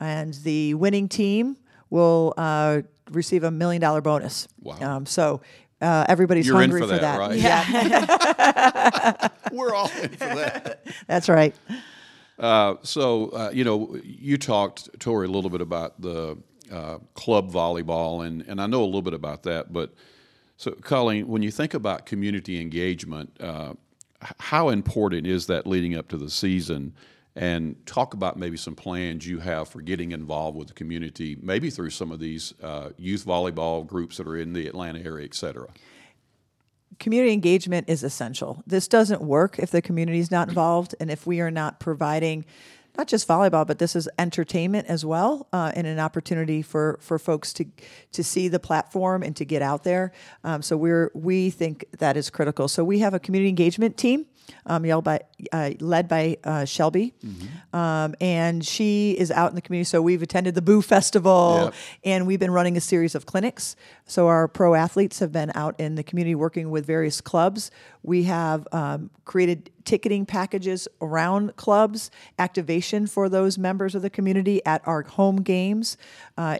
And 0.00 0.32
the 0.42 0.72
winning 0.74 1.06
team 1.08 1.58
will 1.90 2.32
uh, 2.38 2.80
receive 3.10 3.44
a 3.44 3.50
million 3.50 3.82
dollar 3.82 4.00
bonus. 4.00 4.48
Wow. 4.62 4.78
Um, 4.80 5.04
so 5.06 5.42
uh, 5.82 6.06
everybody's 6.08 6.46
You're 6.46 6.62
in 6.62 6.70
hungry 6.70 6.80
for 6.88 6.96
that, 6.96 7.18
right? 7.18 7.38
Yeah, 7.38 9.28
We're 9.52 9.74
all 9.74 9.90
in 10.02 10.08
for 10.08 10.34
that. 10.34 10.86
that's 11.06 11.28
right. 11.28 11.54
Uh, 12.38 12.76
so, 12.82 13.28
uh, 13.28 13.50
you 13.52 13.64
know, 13.64 13.98
you 14.02 14.38
talked, 14.38 14.88
Tori, 14.98 15.26
a 15.26 15.30
little 15.30 15.50
bit 15.50 15.60
about 15.60 16.00
the 16.00 16.38
uh, 16.72 16.98
club 17.14 17.52
volleyball, 17.52 18.26
and, 18.26 18.42
and 18.48 18.60
I 18.60 18.66
know 18.66 18.82
a 18.82 18.86
little 18.86 19.02
bit 19.02 19.14
about 19.14 19.42
that. 19.42 19.72
But 19.72 19.92
so, 20.56 20.70
Colleen, 20.72 21.28
when 21.28 21.42
you 21.42 21.50
think 21.50 21.74
about 21.74 22.06
community 22.06 22.60
engagement, 22.60 23.36
uh, 23.40 23.74
how 24.38 24.70
important 24.70 25.26
is 25.26 25.46
that 25.46 25.66
leading 25.66 25.96
up 25.96 26.08
to 26.08 26.16
the 26.16 26.30
season? 26.30 26.94
And 27.34 27.76
talk 27.86 28.12
about 28.14 28.36
maybe 28.36 28.58
some 28.58 28.74
plans 28.74 29.26
you 29.26 29.38
have 29.40 29.68
for 29.68 29.80
getting 29.80 30.12
involved 30.12 30.56
with 30.58 30.68
the 30.68 30.74
community, 30.74 31.36
maybe 31.40 31.70
through 31.70 31.90
some 31.90 32.12
of 32.12 32.20
these 32.20 32.52
uh, 32.62 32.90
youth 32.98 33.24
volleyball 33.24 33.86
groups 33.86 34.18
that 34.18 34.26
are 34.26 34.36
in 34.36 34.52
the 34.52 34.66
Atlanta 34.66 35.00
area, 35.00 35.24
et 35.24 35.34
cetera. 35.34 35.68
community 36.98 37.32
engagement 37.32 37.88
is 37.88 38.02
essential. 38.02 38.62
This 38.66 38.86
doesn't 38.86 39.22
work 39.22 39.58
if 39.58 39.70
the 39.70 39.80
community 39.82 40.18
is 40.18 40.30
not 40.30 40.48
involved 40.48 40.94
and 41.00 41.10
if 41.10 41.26
we 41.26 41.40
are 41.40 41.50
not 41.50 41.80
providing 41.80 42.44
not 42.96 43.08
just 43.08 43.26
volleyball, 43.26 43.66
but 43.66 43.78
this 43.78 43.96
is 43.96 44.08
entertainment 44.18 44.86
as 44.88 45.04
well, 45.04 45.48
uh, 45.52 45.72
and 45.74 45.86
an 45.86 45.98
opportunity 45.98 46.62
for 46.62 46.98
for 47.00 47.18
folks 47.18 47.52
to 47.54 47.64
to 48.12 48.22
see 48.22 48.48
the 48.48 48.60
platform 48.60 49.22
and 49.22 49.34
to 49.36 49.44
get 49.44 49.62
out 49.62 49.84
there. 49.84 50.12
Um, 50.44 50.62
so 50.62 50.76
we're 50.76 51.10
we 51.14 51.50
think 51.50 51.86
that 51.98 52.16
is 52.16 52.30
critical. 52.30 52.68
So 52.68 52.84
we 52.84 52.98
have 52.98 53.14
a 53.14 53.18
community 53.18 53.48
engagement 53.48 53.96
team 53.96 54.26
um, 54.66 54.84
yelled 54.86 55.04
by, 55.04 55.20
uh, 55.52 55.70
led 55.80 56.08
by 56.08 56.36
uh, 56.44 56.64
Shelby. 56.64 57.14
Um, 57.72 58.14
and 58.20 58.64
she 58.64 59.12
is 59.18 59.30
out 59.30 59.50
in 59.50 59.54
the 59.56 59.62
community. 59.62 59.84
So 59.88 60.00
we've 60.02 60.22
attended 60.22 60.54
the 60.54 60.62
Boo 60.62 60.82
Festival 60.82 61.60
Yep. 61.64 61.74
and 62.04 62.26
we've 62.26 62.38
been 62.40 62.50
running 62.50 62.76
a 62.76 62.80
series 62.80 63.14
of 63.14 63.26
clinics. 63.26 63.76
So 64.06 64.26
our 64.28 64.46
pro 64.48 64.74
athletes 64.74 65.18
have 65.20 65.32
been 65.32 65.50
out 65.54 65.78
in 65.80 65.94
the 65.94 66.02
community 66.02 66.34
working 66.34 66.70
with 66.70 66.86
various 66.86 67.20
clubs. 67.20 67.70
We 68.02 68.24
have 68.24 68.66
um, 68.72 69.10
created 69.24 69.70
ticketing 69.84 70.26
packages 70.26 70.86
around 71.00 71.56
clubs, 71.56 72.10
activation 72.38 73.06
for 73.06 73.28
those 73.28 73.58
members 73.58 73.94
of 73.94 74.02
the 74.02 74.10
community 74.10 74.64
at 74.66 74.86
our 74.86 75.02
home 75.02 75.36
games. 75.42 75.96
Uh, 76.36 76.58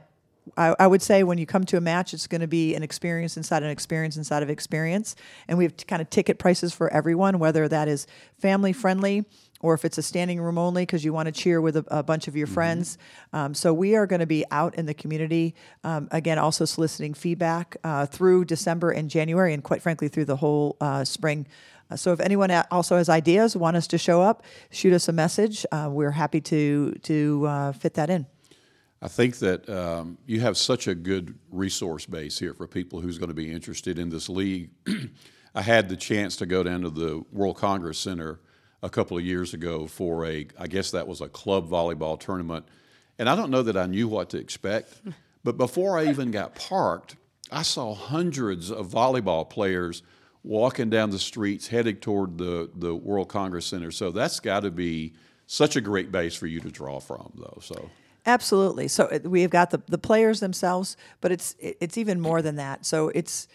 I, 0.57 0.75
I 0.79 0.87
would 0.87 1.03
say 1.03 1.23
when 1.23 1.39
you 1.39 1.47
come 1.47 1.65
to 1.65 1.77
a 1.77 1.81
match, 1.81 2.13
it's 2.15 2.27
going 2.27 2.41
to 2.41 2.49
be 2.49 2.75
an 2.75 2.83
experience 2.83 3.37
inside 3.37 3.63
an 3.63 3.71
experience 3.71 4.17
inside 4.17 4.43
of 4.43 4.51
experience. 4.51 5.15
And 5.47 5.57
we 5.59 5.65
have 5.65 5.77
t- 5.77 5.85
kind 5.85 6.03
of 6.03 6.11
ticket 6.11 6.39
prices 6.39 6.75
for 6.75 6.93
everyone, 6.93 7.39
whether 7.39 7.69
that 7.69 7.89
is 7.89 8.07
family 8.39 8.73
friendly 8.73 9.25
or 9.61 9.75
if 9.75 9.85
it's 9.85 9.99
a 9.99 10.03
standing 10.03 10.41
room 10.41 10.59
only 10.59 10.83
because 10.83 11.05
you 11.05 11.13
want 11.13 11.27
to 11.27 11.33
cheer 11.33 11.61
with 11.61 11.77
a, 11.77 11.85
a 11.89 12.03
bunch 12.03 12.27
of 12.27 12.37
your 12.37 12.49
friends. 12.49 12.99
Um, 13.33 13.55
so 13.55 13.73
we 13.73 13.95
are 13.95 14.07
going 14.07 14.21
to 14.21 14.27
be 14.27 14.45
out 14.51 14.75
in 14.75 14.87
the 14.87 14.95
community, 14.95 15.55
um, 15.85 16.09
again, 16.11 16.39
also 16.39 16.65
soliciting 16.65 17.15
feedback 17.15 17.77
uh, 17.85 18.07
through 18.07 18.45
December 18.47 18.91
and 18.91 19.09
January, 19.09 19.55
and 19.55 19.63
quite 19.63 19.81
frankly, 19.81 20.09
through 20.09 20.25
the 20.25 20.37
whole 20.37 20.77
uh, 20.81 21.05
spring. 21.05 21.47
Uh, 21.91 21.97
So 21.97 22.13
if 22.13 22.19
anyone 22.21 22.51
also 22.73 22.97
has 22.97 23.09
ideas, 23.09 23.57
want 23.57 23.77
us 23.77 23.87
to 23.87 23.99
show 23.99 24.21
up, 24.21 24.43
shoot 24.71 24.93
us 24.93 25.09
a 25.09 25.13
message. 25.13 25.65
Uh, 25.71 25.89
we're 25.93 26.11
happy 26.11 26.41
to 26.41 26.95
to 27.03 27.47
uh, 27.47 27.73
fit 27.73 27.95
that 27.95 28.11
in. 28.11 28.27
I 29.03 29.09
think 29.09 29.39
that 29.39 29.69
um, 29.69 30.17
you 30.27 30.41
have 30.43 30.57
such 30.57 30.87
a 30.87 30.95
good 30.95 31.37
resource 31.51 32.07
base 32.07 32.39
here 32.39 32.55
for 32.55 32.69
people 32.69 33.01
who's 33.01 33.19
going 33.19 33.31
to 33.31 33.35
be 33.35 33.51
interested 33.51 33.99
in 33.99 34.11
this 34.11 34.29
league. 34.29 34.71
I 35.57 35.63
had 35.63 35.89
the 35.89 35.97
chance 35.97 36.37
to 36.37 36.47
go 36.47 36.63
down 36.63 36.83
to 36.83 36.91
the 36.91 37.25
World 37.33 37.57
Congress 37.57 37.99
Center 37.99 38.39
a 38.81 38.89
couple 38.89 39.19
of 39.19 39.25
years 39.25 39.55
ago 39.55 39.89
for 39.89 40.25
a, 40.25 40.47
I 40.57 40.69
guess 40.69 40.93
that 40.93 41.09
was 41.09 41.21
a 41.21 41.29
club 41.29 41.69
volleyball 41.69 42.19
tournament, 42.19 42.65
and 43.19 43.29
I 43.29 43.35
don't 43.35 43.51
know 43.51 43.65
that 43.65 43.77
I 43.77 43.87
knew 43.87 44.07
what 44.07 44.31
to 44.31 44.39
expect. 44.39 44.95
But 45.45 45.57
before 45.57 45.99
I 45.99 46.09
even 46.09 46.31
got 46.31 46.55
parked, 46.55 47.17
I 47.51 47.63
saw 47.63 47.97
hundreds 47.97 48.71
of 48.71 48.91
volleyball 48.91 49.51
players 49.51 50.05
walking 50.45 50.89
down 50.89 51.11
the 51.11 51.19
streets 51.19 51.67
headed 51.67 52.01
toward 52.01 52.39
the, 52.39 52.71
the 52.77 52.95
World 52.95 53.29
Congress 53.29 53.67
Center. 53.67 53.91
So 53.91 54.13
that's 54.13 54.39
got 54.39 54.61
to 54.61 54.71
be 54.71 55.15
such 55.49 55.75
a 55.75 55.81
great 55.81 56.13
base 56.13 56.37
for 56.37 56.47
you 56.47 56.61
to 56.61 56.71
draw 56.71 57.01
from, 57.01 57.33
though. 57.35 57.59
So. 57.61 57.91
Absolutely. 58.27 58.89
So 58.89 59.05
it- 59.07 59.29
we've 59.29 59.51
got 59.51 59.71
the, 59.71 59.83
the 59.89 59.99
players 59.99 60.41
themselves, 60.41 60.97
but 61.21 61.33
it's 61.33 61.57
it- 61.59 61.77
it's 61.81 61.99
even 61.99 62.21
more 62.21 62.41
than 62.43 62.57
that. 62.57 62.87
So 62.87 63.09
it's 63.09 63.49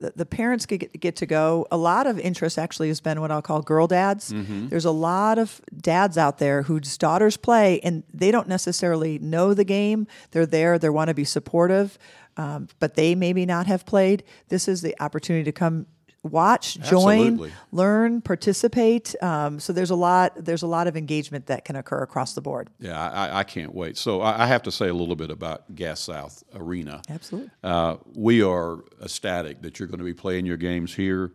the, 0.00 0.12
the 0.16 0.26
parents 0.26 0.66
get 0.66 0.98
get 0.98 1.16
to 1.16 1.26
go. 1.26 1.66
A 1.70 1.76
lot 1.76 2.06
of 2.06 2.18
interest 2.18 2.58
actually 2.58 2.88
has 2.88 3.00
been 3.00 3.20
what 3.20 3.30
I'll 3.30 3.42
call 3.42 3.62
girl 3.62 3.86
dads. 3.86 4.32
There's 4.68 4.84
a 4.86 4.90
lot 4.90 5.38
of 5.38 5.60
dads 5.76 6.18
out 6.18 6.38
there 6.38 6.62
whose 6.62 6.96
daughters 6.98 7.36
play, 7.36 7.80
and 7.80 8.02
they 8.12 8.30
don't 8.30 8.48
necessarily 8.48 9.18
know 9.18 9.54
the 9.54 9.64
game. 9.64 10.06
They're 10.32 10.46
there. 10.46 10.78
They 10.78 10.88
want 10.90 11.08
to 11.08 11.14
be 11.14 11.24
supportive, 11.24 11.98
um, 12.36 12.68
but 12.80 12.94
they 12.94 13.14
maybe 13.14 13.46
not 13.46 13.66
have 13.66 13.84
played. 13.86 14.24
This 14.48 14.66
is 14.68 14.80
the 14.82 14.96
opportunity 15.00 15.44
to 15.44 15.52
come 15.52 15.86
watch, 16.24 16.74
join, 16.80 17.20
Absolutely. 17.34 17.52
learn, 17.70 18.20
participate. 18.20 19.14
Um, 19.22 19.60
so 19.60 19.72
there's 19.72 19.90
a 19.90 19.94
lot 19.94 20.32
there's 20.36 20.62
a 20.62 20.66
lot 20.66 20.86
of 20.86 20.96
engagement 20.96 21.46
that 21.46 21.64
can 21.64 21.76
occur 21.76 22.02
across 22.02 22.34
the 22.34 22.40
board. 22.40 22.70
Yeah, 22.80 23.00
I, 23.00 23.40
I- 23.40 23.44
can't 23.44 23.74
wait. 23.74 23.96
So 23.96 24.22
I, 24.22 24.44
I 24.44 24.46
have 24.46 24.62
to 24.64 24.72
say 24.72 24.88
a 24.88 24.94
little 24.94 25.16
bit 25.16 25.30
about 25.30 25.74
Gas 25.74 26.00
South 26.00 26.42
Arena. 26.54 27.02
Absolutely. 27.08 27.50
Uh, 27.62 27.96
we 28.14 28.42
are 28.42 28.78
ecstatic 29.02 29.62
that 29.62 29.78
you're 29.78 29.86
going 29.88 29.98
to 29.98 30.04
be 30.04 30.14
playing 30.14 30.46
your 30.46 30.56
games 30.56 30.94
here. 30.94 31.32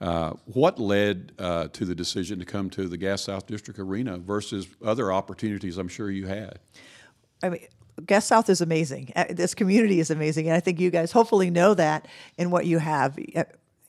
Uh, 0.00 0.30
what 0.46 0.78
led 0.78 1.32
uh, 1.38 1.68
to 1.68 1.84
the 1.84 1.94
decision 1.94 2.38
to 2.38 2.44
come 2.46 2.70
to 2.70 2.88
the 2.88 2.96
Gas 2.96 3.22
South 3.22 3.46
District 3.46 3.78
Arena 3.78 4.16
versus 4.16 4.66
other 4.82 5.12
opportunities 5.12 5.76
I'm 5.76 5.88
sure 5.88 6.10
you 6.10 6.26
had? 6.26 6.58
I 7.42 7.48
mean, 7.50 7.66
Gas 8.06 8.24
South 8.24 8.48
is 8.48 8.62
amazing. 8.62 9.12
Uh, 9.14 9.24
This 9.28 9.54
community 9.54 10.00
is 10.00 10.10
amazing, 10.10 10.46
and 10.46 10.56
I 10.56 10.60
think 10.60 10.80
you 10.80 10.90
guys 10.90 11.12
hopefully 11.12 11.50
know 11.50 11.74
that 11.74 12.08
in 12.38 12.50
what 12.50 12.64
you 12.64 12.78
have. 12.78 13.18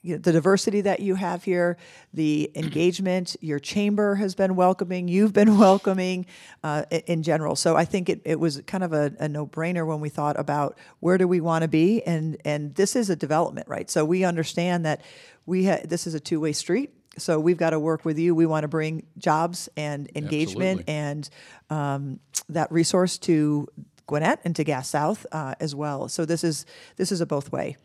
You 0.04 0.14
know, 0.14 0.18
the 0.20 0.32
diversity 0.32 0.82
that 0.82 1.00
you 1.00 1.16
have 1.16 1.44
here, 1.44 1.78
the 2.14 2.52
engagement, 2.56 3.36
your 3.40 3.60
chamber 3.60 4.16
has 4.16 4.34
been 4.34 4.56
welcoming, 4.56 5.08
you've 5.08 5.34
been 5.34 5.58
welcoming 5.60 6.26
uh, 6.64 6.86
in 6.90 7.22
general. 7.22 7.56
So 7.56 7.76
I 7.76 7.86
think 7.86 8.10
it, 8.10 8.22
it 8.26 8.40
was 8.40 8.62
kind 8.66 8.84
of 8.84 8.94
a, 8.94 9.14
a 9.20 9.30
no 9.30 9.46
brainer 9.46 9.86
when 9.86 10.00
we 10.00 10.10
thought 10.10 10.40
about 10.40 10.78
where 11.02 11.18
do 11.18 11.28
we 11.28 11.40
want 11.40 11.62
to 11.62 11.68
be, 11.68 12.02
and 12.04 12.38
and 12.44 12.74
this 12.76 12.96
is 12.96 13.10
a 13.10 13.16
development, 13.16 13.68
right? 13.68 13.90
So 13.90 14.04
we 14.04 14.24
understand 14.24 14.86
that 14.86 15.02
we 15.46 15.68
ha- 15.68 15.82
this 15.86 16.08
is 16.08 16.16
a 16.16 16.20
two 16.20 16.40
way 16.40 16.54
street. 16.54 16.94
So 17.18 17.40
we've 17.40 17.58
got 17.58 17.72
to 17.72 17.80
work 17.80 18.06
with 18.06 18.18
you. 18.18 18.34
We 18.34 18.46
want 18.46 18.64
to 18.64 18.70
bring 18.70 19.06
jobs 19.18 19.70
and 19.76 20.10
engagement 20.16 20.82
Absolutely. 20.88 20.94
and 20.94 21.30
um, 21.70 22.20
that 22.50 22.72
resource 22.72 23.18
to 23.20 23.68
Gwinnett 24.08 24.40
and 24.46 24.56
to 24.56 24.64
Gas 24.64 24.90
South 24.90 25.26
uh, 25.32 25.56
as 25.60 25.76
well. 25.76 26.08
So 26.10 26.26
this 26.26 26.44
is 26.44 26.66
this 26.96 27.12
is 27.12 27.22
a 27.22 27.26
both 27.26 27.52
way. 27.52 27.78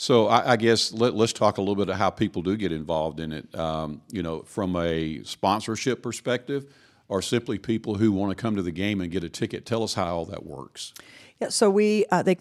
So 0.00 0.28
I, 0.28 0.52
I 0.52 0.56
guess 0.56 0.94
let, 0.94 1.14
let's 1.14 1.34
talk 1.34 1.58
a 1.58 1.60
little 1.60 1.76
bit 1.76 1.90
of 1.90 1.96
how 1.96 2.08
people 2.08 2.40
do 2.40 2.56
get 2.56 2.72
involved 2.72 3.20
in 3.20 3.34
it. 3.34 3.54
Um, 3.54 4.00
you 4.10 4.22
know, 4.22 4.40
from 4.40 4.74
a 4.76 5.22
sponsorship 5.24 6.02
perspective, 6.02 6.72
or 7.08 7.20
simply 7.20 7.58
people 7.58 7.96
who 7.96 8.10
want 8.10 8.30
to 8.30 8.34
come 8.34 8.56
to 8.56 8.62
the 8.62 8.70
game 8.70 9.02
and 9.02 9.10
get 9.10 9.24
a 9.24 9.28
ticket. 9.28 9.66
Tell 9.66 9.82
us 9.82 9.92
how 9.92 10.16
all 10.16 10.24
that 10.24 10.46
works. 10.46 10.94
Yeah. 11.38 11.50
So 11.50 11.68
we 11.68 12.06
uh, 12.10 12.22
they. 12.22 12.38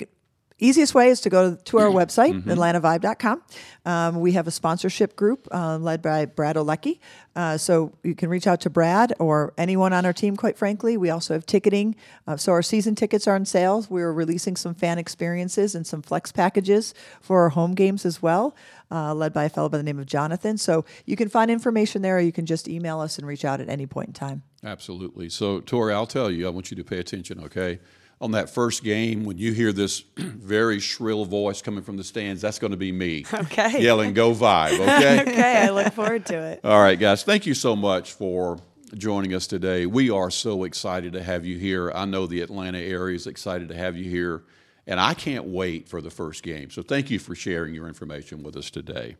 Easiest 0.61 0.93
way 0.93 1.07
is 1.09 1.21
to 1.21 1.29
go 1.29 1.55
to 1.55 1.77
our 1.79 1.87
website, 1.87 2.43
atlantavibe.com. 2.43 3.41
Um, 3.85 4.19
we 4.19 4.33
have 4.33 4.45
a 4.45 4.51
sponsorship 4.51 5.15
group 5.15 5.47
uh, 5.51 5.77
led 5.77 6.01
by 6.01 6.25
Brad 6.25 6.57
Olecki. 6.57 6.99
Uh, 7.33 7.57
so 7.57 7.93
you 8.03 8.13
can 8.13 8.29
reach 8.29 8.45
out 8.45 8.59
to 8.61 8.69
Brad 8.69 9.13
or 9.19 9.53
anyone 9.57 9.93
on 9.93 10.05
our 10.05 10.11
team, 10.11 10.35
quite 10.35 10.57
frankly. 10.57 10.97
We 10.97 11.09
also 11.09 11.33
have 11.33 11.45
ticketing. 11.45 11.95
Uh, 12.27 12.35
so 12.35 12.51
our 12.51 12.61
season 12.61 12.93
tickets 12.93 13.25
are 13.25 13.35
on 13.35 13.45
sale. 13.45 13.85
We're 13.89 14.11
releasing 14.11 14.57
some 14.57 14.73
fan 14.75 14.97
experiences 14.97 15.75
and 15.75 15.87
some 15.87 16.01
flex 16.01 16.33
packages 16.33 16.93
for 17.21 17.39
our 17.43 17.49
home 17.49 17.73
games 17.73 18.05
as 18.05 18.21
well, 18.21 18.53
uh, 18.91 19.13
led 19.13 19.31
by 19.31 19.45
a 19.45 19.49
fellow 19.49 19.69
by 19.69 19.77
the 19.77 19.83
name 19.83 19.99
of 19.99 20.07
Jonathan. 20.07 20.57
So 20.57 20.83
you 21.05 21.15
can 21.15 21.29
find 21.29 21.49
information 21.49 22.01
there 22.01 22.17
or 22.17 22.19
you 22.19 22.33
can 22.33 22.45
just 22.45 22.67
email 22.67 22.99
us 22.99 23.17
and 23.17 23.25
reach 23.25 23.45
out 23.45 23.61
at 23.61 23.69
any 23.69 23.85
point 23.85 24.09
in 24.09 24.13
time. 24.13 24.43
Absolutely. 24.61 25.29
So, 25.29 25.61
Tori, 25.61 25.93
I'll 25.93 26.05
tell 26.05 26.29
you, 26.29 26.45
I 26.47 26.49
want 26.49 26.69
you 26.69 26.75
to 26.75 26.83
pay 26.83 26.97
attention, 26.99 27.39
okay? 27.45 27.79
On 28.21 28.31
that 28.31 28.49
first 28.49 28.83
game, 28.83 29.23
when 29.23 29.37
you 29.37 29.53
hear 29.53 29.71
this 29.71 30.03
very 30.17 30.79
shrill 30.79 31.23
voice 31.23 31.61
coming 31.61 31.83
from 31.83 31.95
the 31.95 32.03
stands, 32.03 32.41
that's 32.41 32.59
going 32.59 32.71
to 32.71 32.77
be 32.77 32.91
me. 32.91 33.25
Okay. 33.33 33.81
Yelling, 33.81 34.13
go 34.13 34.33
vibe, 34.33 34.79
okay? 34.79 35.21
Okay, 35.21 35.57
I 35.57 35.69
look 35.69 35.93
forward 35.93 36.25
to 36.27 36.35
it. 36.35 36.59
All 36.63 36.81
right, 36.81 36.99
guys, 36.99 37.23
thank 37.23 37.45
you 37.45 37.53
so 37.53 37.75
much 37.75 38.11
for 38.11 38.59
joining 38.95 39.33
us 39.33 39.47
today. 39.47 39.85
We 39.85 40.09
are 40.09 40.29
so 40.29 40.65
excited 40.65 41.13
to 41.13 41.23
have 41.23 41.45
you 41.45 41.57
here. 41.57 41.91
I 41.91 42.05
know 42.05 42.27
the 42.27 42.41
Atlanta 42.41 42.79
area 42.79 43.15
is 43.15 43.27
excited 43.27 43.69
to 43.69 43.75
have 43.75 43.95
you 43.95 44.09
here, 44.09 44.43
and 44.85 44.99
I 44.99 45.13
can't 45.13 45.45
wait 45.45 45.87
for 45.87 46.01
the 46.01 46.09
first 46.09 46.43
game. 46.43 46.69
So, 46.71 46.81
thank 46.81 47.09
you 47.09 47.19
for 47.19 47.35
sharing 47.35 47.73
your 47.73 47.87
information 47.87 48.43
with 48.43 48.57
us 48.57 48.69
today. 48.69 49.15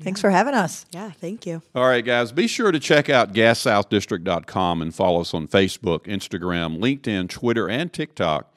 Thanks 0.00 0.20
for 0.20 0.30
having 0.30 0.54
us. 0.54 0.84
Yeah, 0.90 1.10
thank 1.12 1.46
you. 1.46 1.62
All 1.74 1.86
right, 1.86 2.04
guys, 2.04 2.32
be 2.32 2.46
sure 2.46 2.72
to 2.72 2.80
check 2.80 3.08
out 3.08 3.32
gassouthdistrict.com 3.32 4.82
and 4.82 4.94
follow 4.94 5.20
us 5.20 5.32
on 5.34 5.46
Facebook, 5.48 6.06
Instagram, 6.06 6.78
LinkedIn, 6.78 7.28
Twitter, 7.28 7.68
and 7.68 7.92
TikTok. 7.92 8.52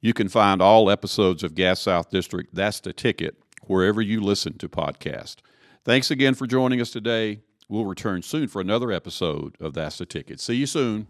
You 0.00 0.12
can 0.12 0.28
find 0.28 0.62
all 0.62 0.90
episodes 0.90 1.42
of 1.42 1.54
Gas 1.54 1.80
South 1.80 2.10
District, 2.10 2.54
That's 2.54 2.80
the 2.80 2.92
Ticket, 2.92 3.36
wherever 3.66 4.00
you 4.00 4.20
listen 4.20 4.56
to 4.58 4.68
podcasts. 4.68 5.36
Thanks 5.84 6.10
again 6.10 6.34
for 6.34 6.46
joining 6.46 6.80
us 6.80 6.90
today. 6.90 7.40
We'll 7.68 7.84
return 7.84 8.22
soon 8.22 8.48
for 8.48 8.60
another 8.60 8.90
episode 8.92 9.56
of 9.60 9.74
That's 9.74 9.98
the 9.98 10.06
Ticket. 10.06 10.40
See 10.40 10.54
you 10.54 10.66
soon. 10.66 11.06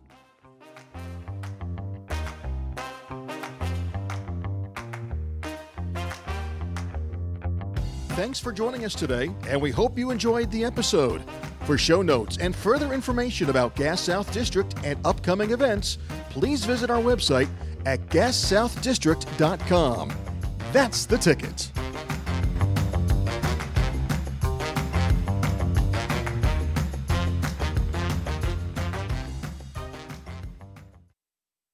Thanks 8.18 8.40
for 8.40 8.50
joining 8.50 8.85
us 8.85 8.96
today, 8.96 9.31
and 9.46 9.62
we 9.62 9.70
hope 9.70 9.96
you 9.96 10.11
enjoyed 10.11 10.50
the 10.50 10.64
episode. 10.64 11.22
For 11.62 11.78
show 11.78 12.02
notes 12.02 12.37
and 12.38 12.57
further 12.57 12.92
information 12.92 13.48
about 13.48 13.76
Gas 13.76 14.00
South 14.00 14.33
District 14.33 14.74
and 14.83 14.98
upcoming 15.07 15.52
events, 15.52 15.98
please 16.28 16.64
visit 16.64 16.90
our 16.90 17.00
website 17.00 17.46
at 17.87 18.00
gassouthdistrict.com. 18.09 20.12
That's 20.72 21.07
the 21.07 21.16
ticket. 21.16 21.70